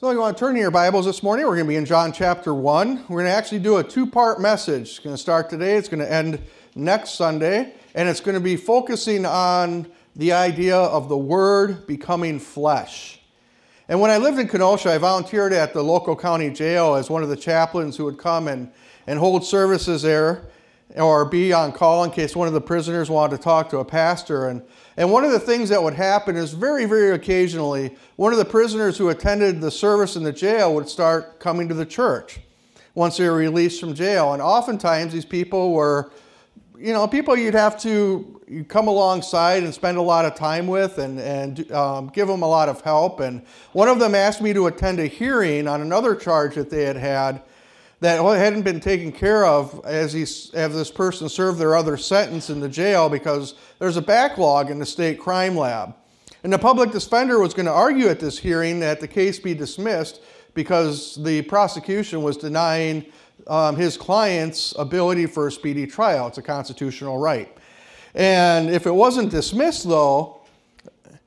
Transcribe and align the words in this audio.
So, 0.00 0.12
you 0.12 0.20
want 0.20 0.36
to 0.36 0.40
turn 0.40 0.54
to 0.54 0.60
your 0.60 0.70
Bibles 0.70 1.06
this 1.06 1.24
morning? 1.24 1.44
We're 1.44 1.56
going 1.56 1.66
to 1.66 1.70
be 1.70 1.74
in 1.74 1.84
John 1.84 2.12
chapter 2.12 2.54
1. 2.54 3.06
We're 3.08 3.16
going 3.16 3.24
to 3.24 3.32
actually 3.32 3.58
do 3.58 3.78
a 3.78 3.82
two 3.82 4.06
part 4.06 4.40
message. 4.40 4.90
It's 4.90 4.98
going 5.00 5.16
to 5.16 5.20
start 5.20 5.50
today, 5.50 5.74
it's 5.74 5.88
going 5.88 5.98
to 5.98 6.12
end 6.12 6.40
next 6.76 7.16
Sunday, 7.16 7.74
and 7.96 8.08
it's 8.08 8.20
going 8.20 8.36
to 8.36 8.40
be 8.40 8.54
focusing 8.54 9.26
on 9.26 9.90
the 10.14 10.30
idea 10.30 10.76
of 10.76 11.08
the 11.08 11.18
Word 11.18 11.84
becoming 11.88 12.38
flesh. 12.38 13.18
And 13.88 14.00
when 14.00 14.12
I 14.12 14.18
lived 14.18 14.38
in 14.38 14.46
Kenosha, 14.46 14.92
I 14.92 14.98
volunteered 14.98 15.52
at 15.52 15.72
the 15.72 15.82
local 15.82 16.14
county 16.14 16.50
jail 16.50 16.94
as 16.94 17.10
one 17.10 17.24
of 17.24 17.28
the 17.28 17.36
chaplains 17.36 17.96
who 17.96 18.04
would 18.04 18.18
come 18.18 18.46
and, 18.46 18.70
and 19.08 19.18
hold 19.18 19.44
services 19.44 20.02
there 20.02 20.44
or 20.96 21.24
be 21.24 21.52
on 21.52 21.72
call 21.72 22.04
in 22.04 22.10
case 22.10 22.34
one 22.34 22.48
of 22.48 22.54
the 22.54 22.60
prisoners 22.60 23.10
wanted 23.10 23.36
to 23.36 23.42
talk 23.42 23.68
to 23.70 23.78
a 23.78 23.84
pastor. 23.84 24.48
And 24.48 24.62
and 24.96 25.12
one 25.12 25.24
of 25.24 25.30
the 25.30 25.38
things 25.38 25.68
that 25.68 25.80
would 25.80 25.94
happen 25.94 26.36
is 26.36 26.52
very, 26.52 26.84
very 26.84 27.12
occasionally, 27.12 27.96
one 28.16 28.32
of 28.32 28.38
the 28.38 28.44
prisoners 28.44 28.98
who 28.98 29.10
attended 29.10 29.60
the 29.60 29.70
service 29.70 30.16
in 30.16 30.24
the 30.24 30.32
jail 30.32 30.74
would 30.74 30.88
start 30.88 31.38
coming 31.38 31.68
to 31.68 31.74
the 31.74 31.86
church 31.86 32.40
once 32.94 33.16
they 33.16 33.28
were 33.28 33.36
released 33.36 33.80
from 33.80 33.94
jail. 33.94 34.32
And 34.32 34.42
oftentimes, 34.42 35.12
these 35.12 35.24
people 35.24 35.72
were, 35.72 36.10
you 36.76 36.92
know, 36.92 37.06
people 37.06 37.36
you'd 37.36 37.54
have 37.54 37.80
to 37.82 38.38
you 38.48 38.64
come 38.64 38.88
alongside 38.88 39.62
and 39.62 39.74
spend 39.74 39.98
a 39.98 40.02
lot 40.02 40.24
of 40.24 40.34
time 40.34 40.66
with 40.66 40.98
and, 40.98 41.20
and 41.20 41.70
um, 41.70 42.08
give 42.08 42.26
them 42.26 42.42
a 42.42 42.48
lot 42.48 42.68
of 42.68 42.80
help. 42.80 43.20
And 43.20 43.42
one 43.72 43.88
of 43.88 43.98
them 43.98 44.14
asked 44.14 44.40
me 44.40 44.52
to 44.54 44.66
attend 44.66 44.98
a 44.98 45.06
hearing 45.06 45.68
on 45.68 45.80
another 45.80 46.14
charge 46.14 46.54
that 46.54 46.70
they 46.70 46.84
had 46.84 46.96
had 46.96 47.42
that 48.00 48.22
hadn't 48.22 48.62
been 48.62 48.80
taken 48.80 49.10
care 49.10 49.44
of 49.44 49.80
as, 49.84 50.12
he, 50.12 50.22
as 50.22 50.52
this 50.52 50.90
person 50.90 51.28
served 51.28 51.58
their 51.58 51.74
other 51.74 51.96
sentence 51.96 52.48
in 52.48 52.60
the 52.60 52.68
jail 52.68 53.08
because 53.08 53.54
there's 53.78 53.96
a 53.96 54.02
backlog 54.02 54.70
in 54.70 54.78
the 54.78 54.86
state 54.86 55.18
crime 55.18 55.56
lab. 55.56 55.94
And 56.44 56.52
the 56.52 56.58
public 56.58 56.92
defender 56.92 57.40
was 57.40 57.54
going 57.54 57.66
to 57.66 57.72
argue 57.72 58.08
at 58.08 58.20
this 58.20 58.38
hearing 58.38 58.78
that 58.80 59.00
the 59.00 59.08
case 59.08 59.40
be 59.40 59.54
dismissed 59.54 60.20
because 60.54 61.16
the 61.24 61.42
prosecution 61.42 62.22
was 62.22 62.36
denying 62.36 63.04
um, 63.48 63.74
his 63.74 63.96
client's 63.96 64.74
ability 64.78 65.26
for 65.26 65.48
a 65.48 65.52
speedy 65.52 65.86
trial. 65.86 66.28
It's 66.28 66.38
a 66.38 66.42
constitutional 66.42 67.18
right. 67.18 67.52
And 68.14 68.70
if 68.70 68.86
it 68.86 68.92
wasn't 68.92 69.30
dismissed, 69.30 69.88
though, 69.88 70.40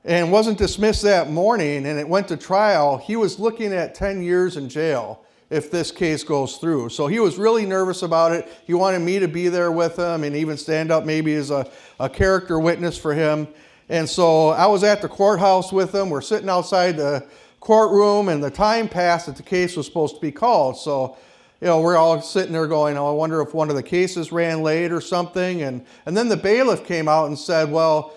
and 0.04 0.32
wasn't 0.32 0.58
dismissed 0.58 1.02
that 1.02 1.30
morning 1.30 1.86
and 1.86 1.98
it 1.98 2.08
went 2.08 2.28
to 2.28 2.36
trial, 2.36 2.96
he 2.96 3.16
was 3.16 3.38
looking 3.38 3.72
at 3.72 3.94
10 3.94 4.22
years 4.22 4.56
in 4.56 4.68
jail 4.68 5.24
if 5.52 5.70
this 5.70 5.92
case 5.92 6.24
goes 6.24 6.56
through. 6.56 6.88
So 6.88 7.06
he 7.06 7.20
was 7.20 7.36
really 7.36 7.66
nervous 7.66 8.02
about 8.02 8.32
it. 8.32 8.48
He 8.66 8.72
wanted 8.72 9.00
me 9.00 9.18
to 9.18 9.28
be 9.28 9.48
there 9.48 9.70
with 9.70 9.98
him 9.98 10.24
and 10.24 10.34
even 10.34 10.56
stand 10.56 10.90
up 10.90 11.04
maybe 11.04 11.34
as 11.34 11.50
a, 11.50 11.70
a 12.00 12.08
character 12.08 12.58
witness 12.58 12.96
for 12.96 13.12
him. 13.12 13.46
And 13.90 14.08
so 14.08 14.48
I 14.48 14.66
was 14.66 14.82
at 14.82 15.02
the 15.02 15.08
courthouse 15.08 15.70
with 15.70 15.94
him. 15.94 16.08
We're 16.08 16.22
sitting 16.22 16.48
outside 16.48 16.96
the 16.96 17.26
courtroom, 17.60 18.30
and 18.30 18.42
the 18.42 18.50
time 18.50 18.88
passed 18.88 19.26
that 19.26 19.36
the 19.36 19.42
case 19.42 19.76
was 19.76 19.84
supposed 19.84 20.14
to 20.14 20.20
be 20.22 20.32
called. 20.32 20.78
So, 20.78 21.18
you 21.60 21.66
know, 21.66 21.82
we're 21.82 21.96
all 21.96 22.22
sitting 22.22 22.52
there 22.52 22.66
going, 22.66 22.96
oh, 22.96 23.08
I 23.08 23.12
wonder 23.12 23.42
if 23.42 23.52
one 23.52 23.68
of 23.68 23.76
the 23.76 23.82
cases 23.82 24.32
ran 24.32 24.62
late 24.62 24.90
or 24.90 25.02
something. 25.02 25.62
And, 25.62 25.84
and 26.06 26.16
then 26.16 26.28
the 26.30 26.36
bailiff 26.36 26.86
came 26.86 27.08
out 27.08 27.26
and 27.26 27.38
said, 27.38 27.70
well, 27.70 28.14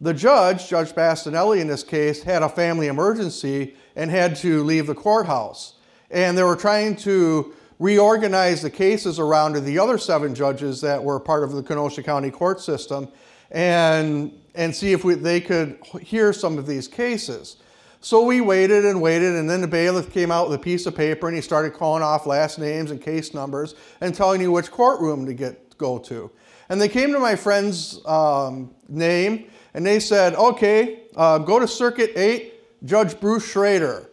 the 0.00 0.14
judge, 0.14 0.68
Judge 0.68 0.92
Bastinelli 0.92 1.60
in 1.60 1.66
this 1.66 1.82
case, 1.82 2.22
had 2.22 2.42
a 2.44 2.48
family 2.48 2.86
emergency 2.86 3.74
and 3.96 4.08
had 4.10 4.36
to 4.36 4.62
leave 4.62 4.86
the 4.86 4.94
courthouse 4.94 5.75
and 6.10 6.36
they 6.36 6.42
were 6.42 6.56
trying 6.56 6.96
to 6.96 7.54
reorganize 7.78 8.62
the 8.62 8.70
cases 8.70 9.18
around 9.18 9.54
the 9.64 9.78
other 9.78 9.98
seven 9.98 10.34
judges 10.34 10.80
that 10.80 11.02
were 11.02 11.20
part 11.20 11.44
of 11.44 11.52
the 11.52 11.62
Kenosha 11.62 12.02
County 12.02 12.30
court 12.30 12.60
system 12.60 13.08
and, 13.50 14.32
and 14.54 14.74
see 14.74 14.92
if 14.92 15.04
we, 15.04 15.14
they 15.14 15.40
could 15.40 15.78
hear 16.00 16.32
some 16.32 16.58
of 16.58 16.66
these 16.66 16.88
cases. 16.88 17.56
So 18.00 18.22
we 18.24 18.40
waited 18.40 18.84
and 18.84 19.02
waited, 19.02 19.34
and 19.34 19.50
then 19.50 19.60
the 19.60 19.68
bailiff 19.68 20.12
came 20.12 20.30
out 20.30 20.48
with 20.48 20.58
a 20.58 20.62
piece 20.62 20.86
of 20.86 20.94
paper 20.94 21.26
and 21.26 21.34
he 21.34 21.42
started 21.42 21.74
calling 21.74 22.02
off 22.02 22.26
last 22.26 22.58
names 22.58 22.90
and 22.90 23.00
case 23.00 23.34
numbers 23.34 23.74
and 24.00 24.14
telling 24.14 24.40
you 24.40 24.52
which 24.52 24.70
courtroom 24.70 25.26
to 25.26 25.34
get 25.34 25.76
go 25.78 25.98
to. 25.98 26.30
And 26.68 26.80
they 26.80 26.88
came 26.88 27.12
to 27.12 27.18
my 27.18 27.36
friend's 27.36 28.00
um, 28.06 28.74
name 28.88 29.50
and 29.74 29.84
they 29.84 30.00
said, 30.00 30.34
okay, 30.34 31.02
uh, 31.16 31.38
go 31.38 31.58
to 31.58 31.68
Circuit 31.68 32.12
8, 32.16 32.84
Judge 32.84 33.18
Bruce 33.20 33.46
Schroeder. 33.46 34.05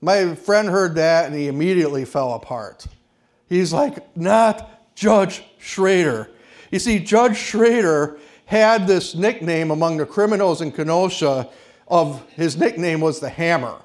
My 0.00 0.34
friend 0.34 0.68
heard 0.68 0.94
that 0.96 1.26
and 1.26 1.34
he 1.34 1.48
immediately 1.48 2.04
fell 2.04 2.34
apart. 2.34 2.86
He's 3.48 3.72
like, 3.72 4.16
not 4.16 4.94
Judge 4.94 5.42
Schroeder. 5.58 6.30
You 6.70 6.78
see, 6.78 6.98
Judge 6.98 7.36
Schroeder 7.36 8.18
had 8.46 8.86
this 8.86 9.14
nickname 9.14 9.70
among 9.70 9.96
the 9.96 10.06
criminals 10.06 10.60
in 10.60 10.72
Kenosha 10.72 11.48
of 11.88 12.28
his 12.30 12.56
nickname 12.56 13.00
was 13.00 13.20
the 13.20 13.28
Hammer. 13.28 13.80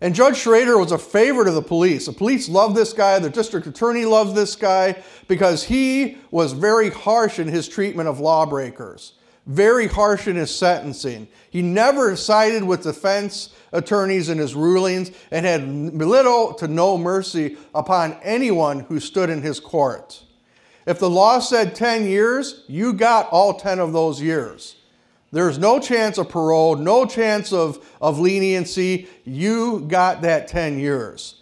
And 0.00 0.14
Judge 0.14 0.38
Schroeder 0.38 0.78
was 0.78 0.92
a 0.92 0.98
favorite 0.98 1.46
of 1.46 1.54
the 1.54 1.62
police. 1.62 2.06
The 2.06 2.12
police 2.12 2.48
loved 2.48 2.74
this 2.74 2.92
guy, 2.92 3.18
the 3.18 3.28
district 3.28 3.66
attorney 3.66 4.06
loved 4.06 4.34
this 4.34 4.56
guy 4.56 5.02
because 5.28 5.64
he 5.64 6.16
was 6.30 6.52
very 6.52 6.90
harsh 6.90 7.38
in 7.38 7.48
his 7.48 7.68
treatment 7.68 8.08
of 8.08 8.18
lawbreakers, 8.18 9.12
very 9.46 9.86
harsh 9.86 10.28
in 10.28 10.36
his 10.36 10.54
sentencing. 10.54 11.28
He 11.50 11.62
never 11.62 12.14
sided 12.16 12.62
with 12.62 12.82
defense 12.82 13.54
attorneys 13.72 14.28
in 14.28 14.38
his 14.38 14.54
rulings 14.54 15.10
and 15.30 15.46
had 15.46 15.66
little 15.66 16.54
to 16.54 16.68
no 16.68 16.98
mercy 16.98 17.56
upon 17.74 18.18
anyone 18.22 18.80
who 18.80 19.00
stood 19.00 19.30
in 19.30 19.42
his 19.42 19.60
court. 19.60 20.22
If 20.86 20.98
the 20.98 21.10
law 21.10 21.38
said 21.38 21.74
10 21.74 22.06
years, 22.06 22.64
you 22.66 22.92
got 22.92 23.28
all 23.30 23.54
10 23.54 23.78
of 23.78 23.92
those 23.92 24.20
years. 24.20 24.76
There's 25.32 25.58
no 25.58 25.78
chance 25.78 26.18
of 26.18 26.28
parole, 26.28 26.76
no 26.76 27.06
chance 27.06 27.52
of, 27.52 27.86
of 28.00 28.18
leniency. 28.18 29.08
You 29.24 29.84
got 29.86 30.22
that 30.22 30.48
10 30.48 30.78
years. 30.78 31.39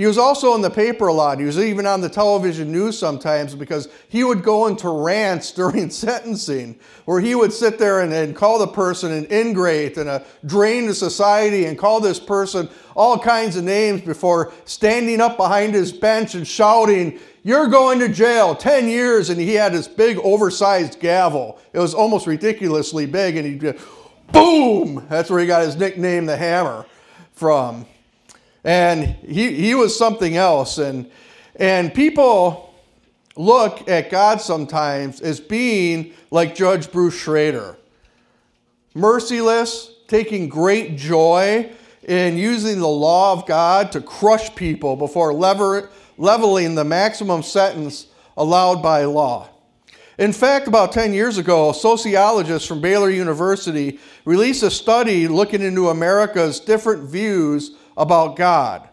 He 0.00 0.06
was 0.06 0.16
also 0.16 0.54
in 0.54 0.62
the 0.62 0.70
paper 0.70 1.08
a 1.08 1.12
lot. 1.12 1.38
He 1.38 1.44
was 1.44 1.58
even 1.58 1.84
on 1.84 2.00
the 2.00 2.08
television 2.08 2.72
news 2.72 2.98
sometimes 2.98 3.54
because 3.54 3.86
he 4.08 4.24
would 4.24 4.42
go 4.42 4.66
into 4.66 4.88
rants 4.88 5.52
during 5.52 5.90
sentencing 5.90 6.80
where 7.04 7.20
he 7.20 7.34
would 7.34 7.52
sit 7.52 7.78
there 7.78 8.00
and, 8.00 8.10
and 8.10 8.34
call 8.34 8.58
the 8.58 8.66
person 8.66 9.12
an 9.12 9.26
ingrate 9.30 9.98
and 9.98 10.08
a 10.08 10.24
drain 10.46 10.86
to 10.86 10.94
society 10.94 11.66
and 11.66 11.76
call 11.76 12.00
this 12.00 12.18
person 12.18 12.70
all 12.96 13.18
kinds 13.18 13.56
of 13.56 13.64
names 13.64 14.00
before 14.00 14.54
standing 14.64 15.20
up 15.20 15.36
behind 15.36 15.74
his 15.74 15.92
bench 15.92 16.34
and 16.34 16.48
shouting, 16.48 17.20
You're 17.42 17.68
going 17.68 17.98
to 17.98 18.08
jail 18.08 18.54
10 18.54 18.88
years. 18.88 19.28
And 19.28 19.38
he 19.38 19.52
had 19.52 19.74
this 19.74 19.86
big 19.86 20.16
oversized 20.20 20.98
gavel. 20.98 21.58
It 21.74 21.78
was 21.78 21.92
almost 21.92 22.26
ridiculously 22.26 23.04
big. 23.04 23.36
And 23.36 23.46
he'd 23.46 23.60
go, 23.60 23.74
boom! 24.32 25.06
That's 25.10 25.28
where 25.28 25.40
he 25.40 25.46
got 25.46 25.60
his 25.60 25.76
nickname, 25.76 26.24
the 26.24 26.38
hammer, 26.38 26.86
from. 27.32 27.84
And 28.64 29.04
he, 29.04 29.54
he 29.54 29.74
was 29.74 29.96
something 29.96 30.36
else. 30.36 30.78
And, 30.78 31.10
and 31.56 31.94
people 31.94 32.74
look 33.36 33.88
at 33.88 34.10
God 34.10 34.40
sometimes 34.40 35.20
as 35.20 35.40
being 35.40 36.12
like 36.30 36.54
Judge 36.54 36.90
Bruce 36.92 37.14
Schroeder 37.14 37.76
merciless, 38.94 39.92
taking 40.08 40.48
great 40.48 40.96
joy 40.96 41.70
in 42.02 42.36
using 42.36 42.80
the 42.80 42.88
law 42.88 43.32
of 43.32 43.46
God 43.46 43.92
to 43.92 44.00
crush 44.00 44.54
people 44.54 44.96
before 44.96 45.32
lever, 45.32 45.90
leveling 46.18 46.74
the 46.74 46.84
maximum 46.84 47.42
sentence 47.42 48.06
allowed 48.36 48.82
by 48.82 49.04
law. 49.04 49.48
In 50.18 50.32
fact, 50.32 50.68
about 50.68 50.92
10 50.92 51.14
years 51.14 51.38
ago, 51.38 51.72
sociologists 51.72 52.68
from 52.68 52.80
Baylor 52.80 53.08
University 53.08 53.98
released 54.24 54.62
a 54.62 54.70
study 54.70 55.28
looking 55.28 55.62
into 55.62 55.88
America's 55.88 56.60
different 56.60 57.08
views 57.08 57.72
about 58.00 58.34
God. 58.34 58.88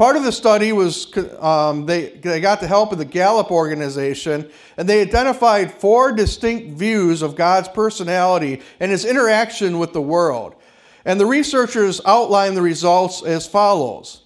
Part 0.00 0.16
of 0.16 0.24
the 0.24 0.32
study 0.32 0.72
was 0.72 1.14
um, 1.40 1.84
they, 1.84 2.08
they 2.08 2.40
got 2.40 2.60
the 2.60 2.66
help 2.66 2.90
of 2.90 2.96
the 2.96 3.04
Gallup 3.04 3.50
organization, 3.50 4.50
and 4.78 4.88
they 4.88 5.02
identified 5.02 5.74
four 5.74 6.10
distinct 6.12 6.78
views 6.78 7.20
of 7.20 7.36
God's 7.36 7.68
personality 7.68 8.62
and 8.80 8.90
his 8.90 9.04
interaction 9.04 9.78
with 9.78 9.92
the 9.92 10.00
world. 10.00 10.54
And 11.04 11.20
the 11.20 11.26
researchers 11.26 12.00
outlined 12.06 12.56
the 12.56 12.62
results 12.62 13.22
as 13.22 13.46
follows. 13.46 14.22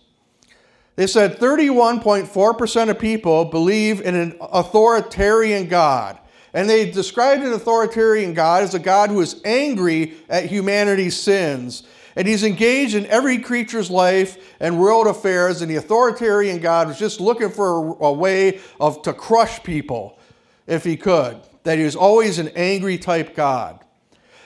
They 0.95 1.09
said 1.09 1.39
31.4% 1.39 2.91
of 2.91 2.99
people 3.01 3.47
believe 3.47 4.01
in 4.01 4.15
an 4.15 4.39
authoritarian 4.41 5.67
God. 5.67 6.21
And 6.53 6.71
they 6.71 6.89
described 6.89 7.43
an 7.43 7.53
authoritarian 7.53 8.33
God 8.33 8.63
as 8.63 8.75
a 8.75 8.79
God 8.79 9.11
who 9.11 9.21
is 9.21 9.41
angry 9.45 10.15
at 10.29 10.47
humanity's 10.47 11.17
sins 11.17 11.83
and 12.17 12.29
he's 12.29 12.45
engaged 12.45 12.95
in 12.95 13.07
every 13.07 13.39
creature's 13.39 13.91
life 13.91 14.55
and 14.61 14.79
world 14.79 15.07
affairs, 15.07 15.63
and 15.63 15.71
the 15.71 15.77
authoritarian 15.77 16.61
God 16.61 16.89
was 16.89 16.99
just 16.99 17.21
looking 17.21 17.51
for 17.51 17.79
a, 17.79 18.05
a 18.05 18.13
way 18.13 18.61
of 18.81 19.03
to 19.03 19.13
crush 19.13 19.63
people 19.63 20.19
if 20.67 20.85
he 20.85 20.97
could. 20.97 21.41
That 21.65 21.79
he 21.79 21.85
was 21.85 21.97
always 21.97 22.39
an 22.39 22.49
angry 22.55 22.99
type 22.99 23.35
God. 23.35 23.81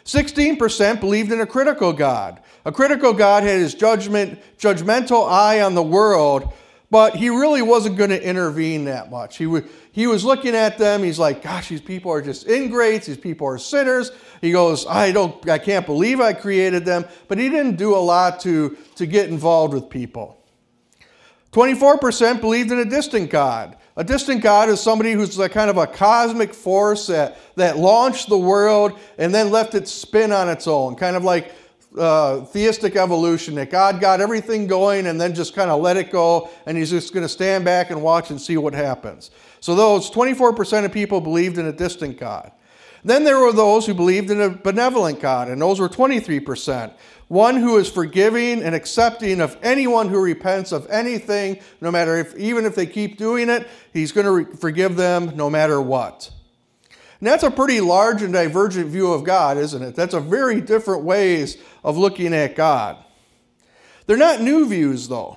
16% 0.04 1.00
believed 1.00 1.32
in 1.32 1.40
a 1.40 1.46
critical 1.46 1.92
God. 1.92 2.40
A 2.64 2.72
critical 2.72 3.12
God 3.12 3.42
had 3.42 3.60
his 3.60 3.74
judgment, 3.74 4.40
judgmental 4.58 5.28
eye 5.28 5.60
on 5.60 5.74
the 5.74 5.82
world, 5.82 6.52
but 6.90 7.16
he 7.16 7.28
really 7.28 7.60
wasn't 7.60 7.96
going 7.96 8.10
to 8.10 8.22
intervene 8.22 8.84
that 8.84 9.10
much. 9.10 9.36
He, 9.36 9.60
he 9.92 10.06
was 10.06 10.24
looking 10.24 10.54
at 10.54 10.78
them. 10.78 11.02
He's 11.02 11.18
like, 11.18 11.42
gosh, 11.42 11.68
these 11.68 11.82
people 11.82 12.10
are 12.10 12.22
just 12.22 12.46
ingrates. 12.46 13.06
These 13.06 13.18
people 13.18 13.46
are 13.46 13.58
sinners. 13.58 14.10
He 14.40 14.52
goes, 14.52 14.86
I, 14.86 15.12
don't, 15.12 15.48
I 15.50 15.58
can't 15.58 15.84
believe 15.84 16.20
I 16.20 16.32
created 16.32 16.86
them. 16.86 17.04
But 17.28 17.38
he 17.38 17.50
didn't 17.50 17.76
do 17.76 17.94
a 17.94 17.98
lot 17.98 18.40
to, 18.40 18.76
to 18.96 19.06
get 19.06 19.28
involved 19.28 19.74
with 19.74 19.90
people. 19.90 20.38
24% 21.52 22.40
believed 22.40 22.72
in 22.72 22.78
a 22.78 22.84
distant 22.84 23.30
God. 23.30 23.76
A 23.96 24.04
distant 24.04 24.42
God 24.42 24.68
is 24.68 24.80
somebody 24.80 25.12
who's 25.12 25.38
like 25.38 25.52
kind 25.52 25.68
of 25.68 25.76
a 25.76 25.86
cosmic 25.86 26.54
force 26.54 27.08
that, 27.08 27.38
that 27.56 27.76
launched 27.76 28.28
the 28.28 28.38
world 28.38 28.98
and 29.18 29.34
then 29.34 29.50
left 29.50 29.74
it 29.74 29.88
spin 29.88 30.30
on 30.30 30.48
its 30.48 30.66
own, 30.66 30.94
kind 30.94 31.16
of 31.16 31.24
like 31.24 31.52
uh, 31.98 32.44
theistic 32.44 32.96
evolution, 32.96 33.54
that 33.56 33.70
God 33.70 34.00
got 34.00 34.20
everything 34.20 34.66
going 34.66 35.06
and 35.06 35.20
then 35.20 35.34
just 35.34 35.54
kind 35.54 35.70
of 35.70 35.80
let 35.80 35.96
it 35.96 36.10
go, 36.10 36.50
and 36.66 36.76
He's 36.76 36.90
just 36.90 37.12
going 37.12 37.24
to 37.24 37.28
stand 37.28 37.64
back 37.64 37.90
and 37.90 38.02
watch 38.02 38.30
and 38.30 38.40
see 38.40 38.56
what 38.56 38.74
happens. 38.74 39.30
So, 39.60 39.74
those 39.74 40.10
24% 40.10 40.84
of 40.84 40.92
people 40.92 41.20
believed 41.20 41.58
in 41.58 41.66
a 41.66 41.72
distant 41.72 42.18
God. 42.18 42.52
Then 43.04 43.24
there 43.24 43.38
were 43.38 43.52
those 43.52 43.86
who 43.86 43.94
believed 43.94 44.30
in 44.30 44.40
a 44.40 44.50
benevolent 44.50 45.20
God, 45.20 45.48
and 45.48 45.60
those 45.60 45.80
were 45.80 45.88
23%. 45.88 46.92
One 47.28 47.56
who 47.56 47.76
is 47.76 47.90
forgiving 47.90 48.62
and 48.62 48.74
accepting 48.74 49.40
of 49.40 49.56
anyone 49.62 50.08
who 50.08 50.20
repents 50.20 50.72
of 50.72 50.88
anything, 50.90 51.60
no 51.80 51.90
matter 51.90 52.16
if, 52.16 52.34
even 52.36 52.64
if 52.64 52.74
they 52.74 52.86
keep 52.86 53.18
doing 53.18 53.48
it, 53.48 53.68
He's 53.92 54.12
going 54.12 54.24
to 54.24 54.32
re- 54.32 54.56
forgive 54.56 54.96
them 54.96 55.36
no 55.36 55.50
matter 55.50 55.80
what. 55.80 56.30
And 57.20 57.26
that's 57.26 57.42
a 57.42 57.50
pretty 57.50 57.80
large 57.80 58.22
and 58.22 58.32
divergent 58.32 58.86
view 58.86 59.12
of 59.12 59.24
God, 59.24 59.56
isn't 59.56 59.82
it? 59.82 59.94
That's 59.94 60.14
a 60.14 60.20
very 60.20 60.60
different 60.60 61.02
ways 61.02 61.56
of 61.82 61.96
looking 61.96 62.32
at 62.32 62.54
God. 62.54 62.96
They're 64.06 64.16
not 64.16 64.40
new 64.40 64.68
views, 64.68 65.08
though. 65.08 65.36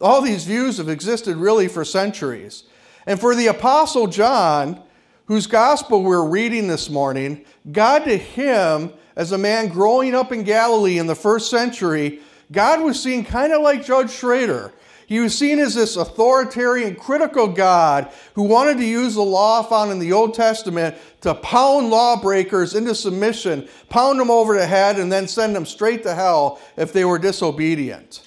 All 0.00 0.20
these 0.20 0.44
views 0.44 0.76
have 0.78 0.88
existed 0.88 1.36
really 1.36 1.66
for 1.66 1.84
centuries. 1.84 2.64
And 3.06 3.18
for 3.18 3.34
the 3.34 3.46
Apostle 3.46 4.06
John, 4.06 4.82
whose 5.26 5.46
gospel 5.46 6.02
we're 6.02 6.28
reading 6.28 6.68
this 6.68 6.90
morning, 6.90 7.44
God 7.72 8.04
to 8.04 8.16
him, 8.16 8.92
as 9.16 9.32
a 9.32 9.38
man 9.38 9.68
growing 9.68 10.14
up 10.14 10.30
in 10.30 10.44
Galilee 10.44 10.98
in 10.98 11.08
the 11.08 11.14
first 11.14 11.50
century, 11.50 12.20
God 12.52 12.82
was 12.82 13.02
seen 13.02 13.24
kind 13.24 13.52
of 13.52 13.62
like 13.62 13.84
Judge 13.84 14.10
Schroeder. 14.10 14.72
He 15.08 15.20
was 15.20 15.36
seen 15.36 15.58
as 15.58 15.74
this 15.74 15.96
authoritarian, 15.96 16.94
critical 16.94 17.48
God 17.48 18.12
who 18.34 18.42
wanted 18.42 18.76
to 18.76 18.84
use 18.84 19.14
the 19.14 19.22
law 19.22 19.62
found 19.62 19.90
in 19.90 19.98
the 19.98 20.12
Old 20.12 20.34
Testament 20.34 20.96
to 21.22 21.34
pound 21.34 21.88
lawbreakers 21.88 22.74
into 22.74 22.94
submission, 22.94 23.66
pound 23.88 24.20
them 24.20 24.30
over 24.30 24.54
the 24.54 24.66
head, 24.66 24.98
and 24.98 25.10
then 25.10 25.26
send 25.26 25.56
them 25.56 25.64
straight 25.64 26.02
to 26.02 26.14
hell 26.14 26.60
if 26.76 26.92
they 26.92 27.06
were 27.06 27.18
disobedient. 27.18 28.20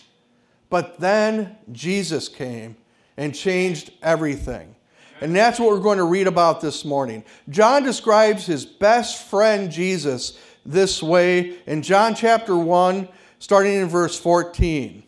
But 0.71 0.99
then 0.99 1.55
Jesus 1.71 2.27
came 2.27 2.75
and 3.15 3.35
changed 3.35 3.91
everything. 4.01 4.75
And 5.21 5.35
that's 5.35 5.59
what 5.59 5.69
we're 5.69 5.81
going 5.81 5.99
to 5.99 6.05
read 6.05 6.25
about 6.25 6.61
this 6.61 6.83
morning. 6.83 7.23
John 7.49 7.83
describes 7.83 8.47
his 8.47 8.65
best 8.65 9.29
friend 9.29 9.71
Jesus 9.71 10.39
this 10.65 11.03
way 11.03 11.59
in 11.67 11.83
John 11.83 12.15
chapter 12.15 12.57
1, 12.57 13.07
starting 13.37 13.75
in 13.75 13.87
verse 13.87 14.17
14. 14.17 15.03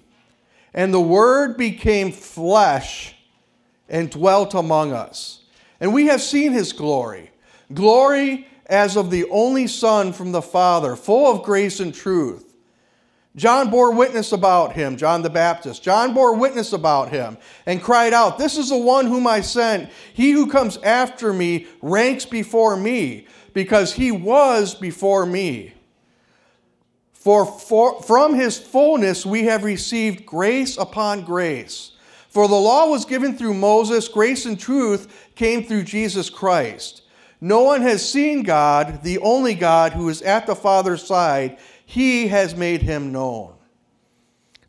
And 0.74 0.94
the 0.94 1.02
Word 1.02 1.58
became 1.58 2.12
flesh 2.12 3.16
and 3.88 4.10
dwelt 4.10 4.54
among 4.54 4.92
us. 4.92 5.44
And 5.80 5.94
we 5.94 6.08
have 6.08 6.22
seen 6.22 6.54
his 6.54 6.74
glory 6.74 7.30
glory 7.74 8.48
as 8.68 8.96
of 8.96 9.10
the 9.10 9.26
only 9.30 9.68
Son 9.68 10.14
from 10.14 10.32
the 10.32 10.42
Father, 10.42 10.96
full 10.96 11.32
of 11.32 11.44
grace 11.44 11.80
and 11.80 11.94
truth. 11.94 12.54
John 13.36 13.72
bore 13.72 13.92
witness 13.94 14.32
about 14.32 14.74
him, 14.74 14.96
John 14.96 15.24
the 15.24 15.30
Baptist. 15.30 15.82
John 15.82 16.14
bore 16.14 16.36
witness 16.36 16.72
about 16.72 17.10
him 17.10 17.38
and 17.66 17.82
cried 17.82 18.14
out, 18.14 18.38
This 18.38 18.58
is 18.58 18.70
the 18.70 18.78
one 18.78 19.08
whom 19.08 19.26
I 19.26 19.42
sent. 19.42 19.90
He 20.14 20.32
who 20.32 20.48
comes 20.48 20.78
after 20.78 21.34
me 21.34 21.66
ranks 21.82 22.26
before 22.26 22.78
me, 22.78 23.26
because 23.54 23.94
he 23.94 24.12
was 24.12 24.76
before 24.76 25.26
me. 25.26 25.73
For, 27.24 27.46
for, 27.46 28.02
from 28.02 28.34
his 28.34 28.58
fullness 28.58 29.26
we 29.26 29.44
have 29.44 29.64
received 29.64 30.26
grace 30.26 30.78
upon 30.78 31.24
grace. 31.24 31.94
For 32.28 32.50
the 32.50 32.56
law 32.56 32.90
was 32.90 33.06
given 33.06 33.38
through 33.38 33.54
Moses, 33.54 34.10
grace 34.10 34.46
and 34.46 34.60
truth 34.60 35.32
came 35.34 35.64
through 35.64 35.84
Jesus 35.84 36.30
Christ. 36.30 37.04
No 37.40 37.62
one 37.62 37.82
has 37.82 38.08
seen 38.08 38.44
God, 38.44 39.04
the 39.04 39.20
only 39.20 39.54
God 39.54 39.94
who 39.94 40.10
is 40.10 40.22
at 40.22 40.46
the 40.46 40.56
Father's 40.56 41.08
side. 41.08 41.60
He 41.86 42.28
has 42.28 42.58
made 42.58 42.82
him 42.82 43.14
known. 43.14 43.54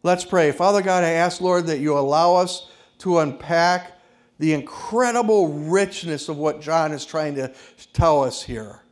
Let's 0.05 0.25
pray. 0.25 0.53
Father 0.53 0.81
God, 0.81 1.03
I 1.03 1.11
ask, 1.11 1.41
Lord, 1.41 1.67
that 1.67 1.81
you 1.81 1.99
allow 1.99 2.37
us 2.37 2.71
to 2.99 3.19
unpack 3.19 3.99
the 4.39 4.53
incredible 4.53 5.49
richness 5.49 6.29
of 6.29 6.37
what 6.37 6.61
John 6.61 6.93
is 6.93 7.05
trying 7.05 7.35
to 7.35 7.53
tell 7.93 8.23
us 8.23 8.45
here. 8.45 8.84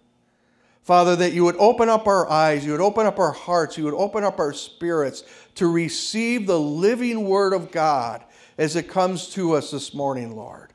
Father, 0.82 1.14
that 1.16 1.32
you 1.32 1.44
would 1.44 1.56
open 1.58 1.88
up 1.88 2.08
our 2.08 2.28
eyes, 2.28 2.66
you 2.66 2.72
would 2.72 2.80
open 2.80 3.06
up 3.06 3.18
our 3.18 3.32
hearts, 3.32 3.78
you 3.78 3.84
would 3.84 3.94
open 3.94 4.24
up 4.24 4.40
our 4.40 4.52
spirits 4.52 5.22
to 5.54 5.68
receive 5.68 6.46
the 6.46 6.58
living 6.58 7.28
word 7.28 7.52
of 7.52 7.70
God 7.70 8.24
as 8.58 8.74
it 8.74 8.88
comes 8.88 9.28
to 9.30 9.52
us 9.52 9.70
this 9.70 9.94
morning, 9.94 10.34
Lord. 10.34 10.72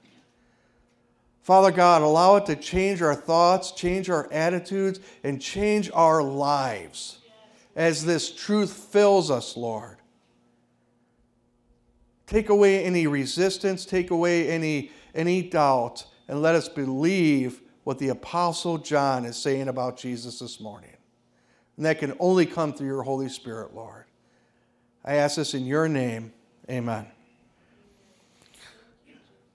Father 1.42 1.71
God, 1.71 2.01
allow 2.01 2.38
it 2.38 2.45
to 2.48 2.56
change 2.56 3.01
our 3.01 3.15
thoughts, 3.15 3.71
change 3.71 4.09
our 4.09 4.31
attitudes, 4.31 5.00
and 5.24 5.42
change 5.42 5.89
our 5.94 6.24
lives 6.24 7.19
as 7.75 8.04
this 8.04 8.33
truth 8.33 8.71
fills 8.71 9.30
us, 9.30 9.56
Lord. 9.56 9.98
Take 12.25 12.50
away 12.50 12.83
any 12.83 13.07
resistance, 13.07 13.86
take 13.86 14.12
away 14.12 14.50
any, 14.50 14.92
any 15.15 15.42
doubt, 15.42 16.06
and 16.27 16.42
let 16.42 16.56
us 16.56 16.68
believe 16.68 17.62
what 17.87 17.99
the 17.99 18.09
Apostle 18.09 18.77
John 18.77 19.23
is 19.23 19.37
saying 19.37 19.69
about 19.69 19.95
Jesus 19.95 20.39
this 20.39 20.59
morning. 20.59 20.97
And 21.77 21.85
that 21.85 21.99
can 21.99 22.13
only 22.19 22.45
come 22.45 22.73
through 22.73 22.87
your 22.87 23.01
Holy 23.01 23.29
Spirit, 23.29 23.73
Lord. 23.73 24.03
I 25.05 25.13
ask 25.13 25.37
this 25.37 25.53
in 25.53 25.65
your 25.65 25.87
name. 25.87 26.33
Amen. 26.69 27.07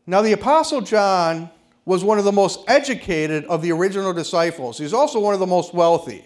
Now, 0.06 0.22
the 0.22 0.32
Apostle 0.32 0.80
John 0.80 1.50
was 1.84 2.04
one 2.04 2.18
of 2.18 2.24
the 2.24 2.32
most 2.32 2.60
educated 2.68 3.44
of 3.44 3.60
the 3.60 3.70
original 3.70 4.14
disciples. 4.14 4.78
He's 4.78 4.94
also 4.94 5.20
one 5.20 5.34
of 5.34 5.40
the 5.40 5.46
most 5.46 5.74
wealthy. 5.74 6.24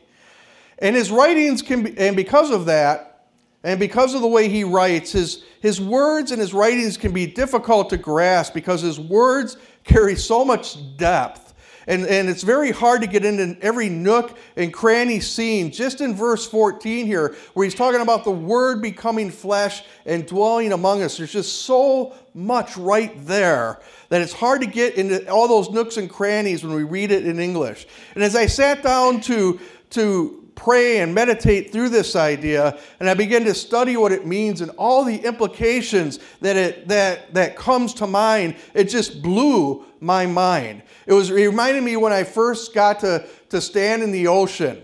And 0.78 0.94
his 0.94 1.10
writings 1.10 1.60
can 1.60 1.82
be, 1.82 1.98
and 1.98 2.14
because 2.14 2.52
of 2.52 2.66
that, 2.66 3.30
and 3.64 3.80
because 3.80 4.14
of 4.14 4.20
the 4.20 4.28
way 4.28 4.48
he 4.48 4.62
writes, 4.62 5.10
his, 5.10 5.42
his 5.60 5.80
words 5.80 6.30
and 6.30 6.40
his 6.40 6.54
writings 6.54 6.96
can 6.96 7.10
be 7.10 7.26
difficult 7.26 7.90
to 7.90 7.96
grasp 7.96 8.54
because 8.54 8.80
his 8.80 9.00
words 9.00 9.56
carry 9.82 10.14
so 10.14 10.44
much 10.44 10.96
depth 10.96 11.45
and, 11.86 12.04
and 12.06 12.28
it's 12.28 12.42
very 12.42 12.72
hard 12.72 13.00
to 13.02 13.06
get 13.06 13.24
into 13.24 13.56
every 13.62 13.88
nook 13.88 14.36
and 14.56 14.72
cranny 14.72 15.20
scene. 15.20 15.70
Just 15.70 16.00
in 16.00 16.14
verse 16.14 16.46
14 16.46 17.06
here, 17.06 17.36
where 17.54 17.64
he's 17.64 17.74
talking 17.74 18.00
about 18.00 18.24
the 18.24 18.30
Word 18.30 18.82
becoming 18.82 19.30
flesh 19.30 19.84
and 20.04 20.26
dwelling 20.26 20.72
among 20.72 21.02
us, 21.02 21.16
there's 21.16 21.32
just 21.32 21.62
so 21.62 22.14
much 22.34 22.76
right 22.76 23.14
there 23.26 23.80
that 24.08 24.20
it's 24.20 24.32
hard 24.32 24.60
to 24.62 24.66
get 24.66 24.96
into 24.96 25.30
all 25.30 25.46
those 25.46 25.70
nooks 25.70 25.96
and 25.96 26.10
crannies 26.10 26.64
when 26.64 26.74
we 26.74 26.82
read 26.82 27.12
it 27.12 27.26
in 27.26 27.38
English. 27.38 27.86
And 28.14 28.24
as 28.24 28.34
I 28.34 28.46
sat 28.46 28.82
down 28.82 29.20
to, 29.22 29.60
to 29.90 30.46
pray 30.56 31.00
and 31.00 31.14
meditate 31.14 31.70
through 31.70 31.90
this 31.90 32.16
idea 32.16 32.78
and 32.98 33.08
I 33.08 33.14
begin 33.14 33.44
to 33.44 33.54
study 33.54 33.96
what 33.96 34.10
it 34.10 34.26
means 34.26 34.62
and 34.62 34.72
all 34.72 35.04
the 35.04 35.18
implications 35.18 36.18
that 36.40 36.56
it 36.56 36.88
that 36.88 37.32
that 37.34 37.56
comes 37.56 37.94
to 37.94 38.06
mind, 38.06 38.56
it 38.74 38.84
just 38.84 39.22
blew 39.22 39.84
my 40.06 40.24
mind. 40.24 40.82
It 41.06 41.12
was 41.12 41.30
it 41.30 41.46
reminded 41.46 41.82
me 41.82 41.96
when 41.96 42.12
I 42.12 42.24
first 42.24 42.72
got 42.72 43.00
to, 43.00 43.26
to 43.50 43.60
stand 43.60 44.02
in 44.02 44.12
the 44.12 44.28
ocean 44.28 44.82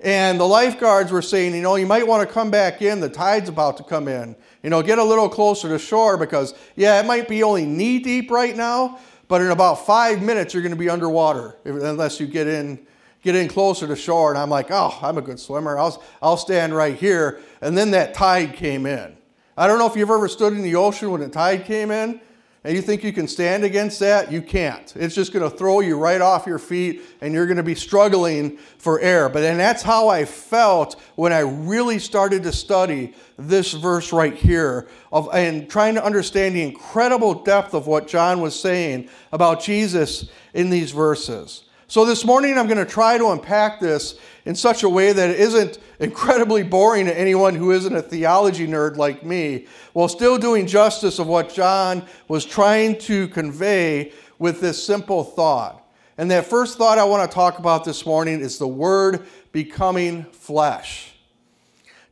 and 0.00 0.40
the 0.40 0.46
lifeguards 0.46 1.12
were 1.12 1.22
saying, 1.22 1.54
you 1.54 1.62
know, 1.62 1.76
you 1.76 1.86
might 1.86 2.06
want 2.06 2.26
to 2.26 2.32
come 2.32 2.50
back 2.50 2.82
in, 2.82 3.00
the 3.00 3.08
tide's 3.08 3.48
about 3.48 3.76
to 3.76 3.84
come 3.84 4.08
in. 4.08 4.34
You 4.62 4.70
know, 4.70 4.82
get 4.82 4.98
a 4.98 5.04
little 5.04 5.28
closer 5.28 5.68
to 5.68 5.78
shore 5.78 6.16
because 6.16 6.54
yeah, 6.76 7.00
it 7.00 7.06
might 7.06 7.28
be 7.28 7.42
only 7.42 7.66
knee 7.66 7.98
deep 7.98 8.30
right 8.30 8.56
now, 8.56 8.98
but 9.28 9.40
in 9.40 9.50
about 9.50 9.86
five 9.86 10.22
minutes 10.22 10.54
you're 10.54 10.62
going 10.62 10.74
to 10.74 10.78
be 10.78 10.88
underwater 10.88 11.56
unless 11.64 12.18
you 12.18 12.26
get 12.26 12.46
in 12.46 12.86
get 13.22 13.36
in 13.36 13.46
closer 13.48 13.86
to 13.86 13.94
shore, 13.94 14.30
and 14.30 14.38
I'm 14.38 14.50
like, 14.50 14.70
oh, 14.70 14.98
I'm 15.00 15.16
a 15.16 15.22
good 15.22 15.38
swimmer. 15.38 15.78
I'll, 15.78 16.02
I'll 16.20 16.36
stand 16.36 16.74
right 16.74 16.96
here. 16.96 17.40
And 17.60 17.78
then 17.78 17.92
that 17.92 18.14
tide 18.14 18.54
came 18.54 18.84
in. 18.84 19.16
I 19.56 19.68
don't 19.68 19.78
know 19.78 19.86
if 19.86 19.94
you've 19.94 20.10
ever 20.10 20.26
stood 20.26 20.54
in 20.54 20.62
the 20.62 20.74
ocean 20.74 21.10
when 21.10 21.20
the 21.20 21.28
tide 21.28 21.64
came 21.64 21.90
in, 21.90 22.20
and 22.64 22.76
you 22.76 22.82
think 22.82 23.02
you 23.02 23.12
can 23.12 23.26
stand 23.26 23.64
against 23.64 23.98
that. 24.00 24.30
You 24.30 24.40
can't. 24.40 24.92
It's 24.94 25.14
just 25.14 25.32
going 25.32 25.48
to 25.48 25.56
throw 25.56 25.80
you 25.80 25.98
right 25.98 26.20
off 26.20 26.46
your 26.46 26.60
feet, 26.60 27.02
and 27.20 27.34
you're 27.34 27.46
going 27.46 27.56
to 27.56 27.62
be 27.62 27.74
struggling 27.74 28.56
for 28.78 29.00
air. 29.00 29.28
But 29.28 29.40
then 29.40 29.58
that's 29.58 29.82
how 29.82 30.08
I 30.08 30.24
felt 30.24 31.00
when 31.16 31.32
I 31.32 31.40
really 31.40 31.98
started 31.98 32.44
to 32.44 32.52
study 32.52 33.14
this 33.36 33.72
verse 33.72 34.12
right 34.12 34.34
here 34.34 34.88
of, 35.10 35.28
and 35.32 35.68
trying 35.68 35.94
to 35.96 36.04
understand 36.04 36.54
the 36.54 36.62
incredible 36.62 37.34
depth 37.42 37.74
of 37.74 37.88
what 37.88 38.06
John 38.06 38.40
was 38.40 38.58
saying 38.58 39.08
about 39.32 39.60
Jesus 39.60 40.30
in 40.54 40.70
these 40.70 40.92
verses. 40.92 41.64
So 41.92 42.06
this 42.06 42.24
morning 42.24 42.56
I'm 42.56 42.68
going 42.68 42.78
to 42.78 42.90
try 42.90 43.18
to 43.18 43.32
unpack 43.32 43.78
this 43.78 44.18
in 44.46 44.54
such 44.54 44.82
a 44.82 44.88
way 44.88 45.12
that 45.12 45.28
it 45.28 45.38
isn't 45.38 45.78
incredibly 46.00 46.62
boring 46.62 47.04
to 47.04 47.14
anyone 47.14 47.54
who 47.54 47.70
isn't 47.70 47.94
a 47.94 48.00
theology 48.00 48.66
nerd 48.66 48.96
like 48.96 49.26
me, 49.26 49.66
while 49.92 50.08
still 50.08 50.38
doing 50.38 50.66
justice 50.66 51.18
of 51.18 51.26
what 51.26 51.52
John 51.52 52.06
was 52.28 52.46
trying 52.46 52.96
to 53.00 53.28
convey 53.28 54.10
with 54.38 54.62
this 54.62 54.82
simple 54.82 55.22
thought. 55.22 55.86
And 56.16 56.30
that 56.30 56.46
first 56.46 56.78
thought 56.78 56.96
I 56.96 57.04
want 57.04 57.30
to 57.30 57.34
talk 57.34 57.58
about 57.58 57.84
this 57.84 58.06
morning 58.06 58.40
is 58.40 58.56
the 58.56 58.66
word 58.66 59.26
becoming 59.52 60.24
flesh. 60.32 61.12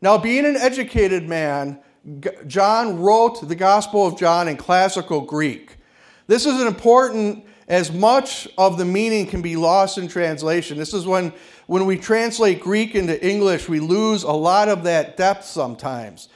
Now, 0.03 0.19
being 0.19 0.45
an 0.45 0.57
educated 0.57 1.27
man, 1.27 1.79
John 2.47 3.01
wrote 3.01 3.49
the 3.49 3.57
Gospel 3.57 4.07
of 4.07 4.19
John 4.19 4.47
in 4.47 4.59
classical 4.59 5.23
Greek. 5.23 5.79
This 6.27 6.45
is 6.45 6.61
an 6.61 6.67
important 6.67 7.47
as 7.71 7.93
much 7.93 8.49
of 8.59 8.79
the 8.79 8.85
meaning 8.85 9.27
can 9.27 9.41
be 9.41 9.55
lost 9.55 9.97
in 9.97 10.09
translation. 10.09 10.77
This 10.77 10.93
is 10.93 11.07
when, 11.07 11.33
when 11.69 11.87
we 11.87 11.97
translate 11.97 12.61
Greek 12.61 12.97
into 12.97 13.25
English, 13.25 13.69
we 13.69 13.79
lose 13.79 14.25
a 14.25 14.33
lot 14.33 14.69
of 14.69 14.83
that 14.83 15.17
depth 15.17 15.45
sometimes. 15.45 16.29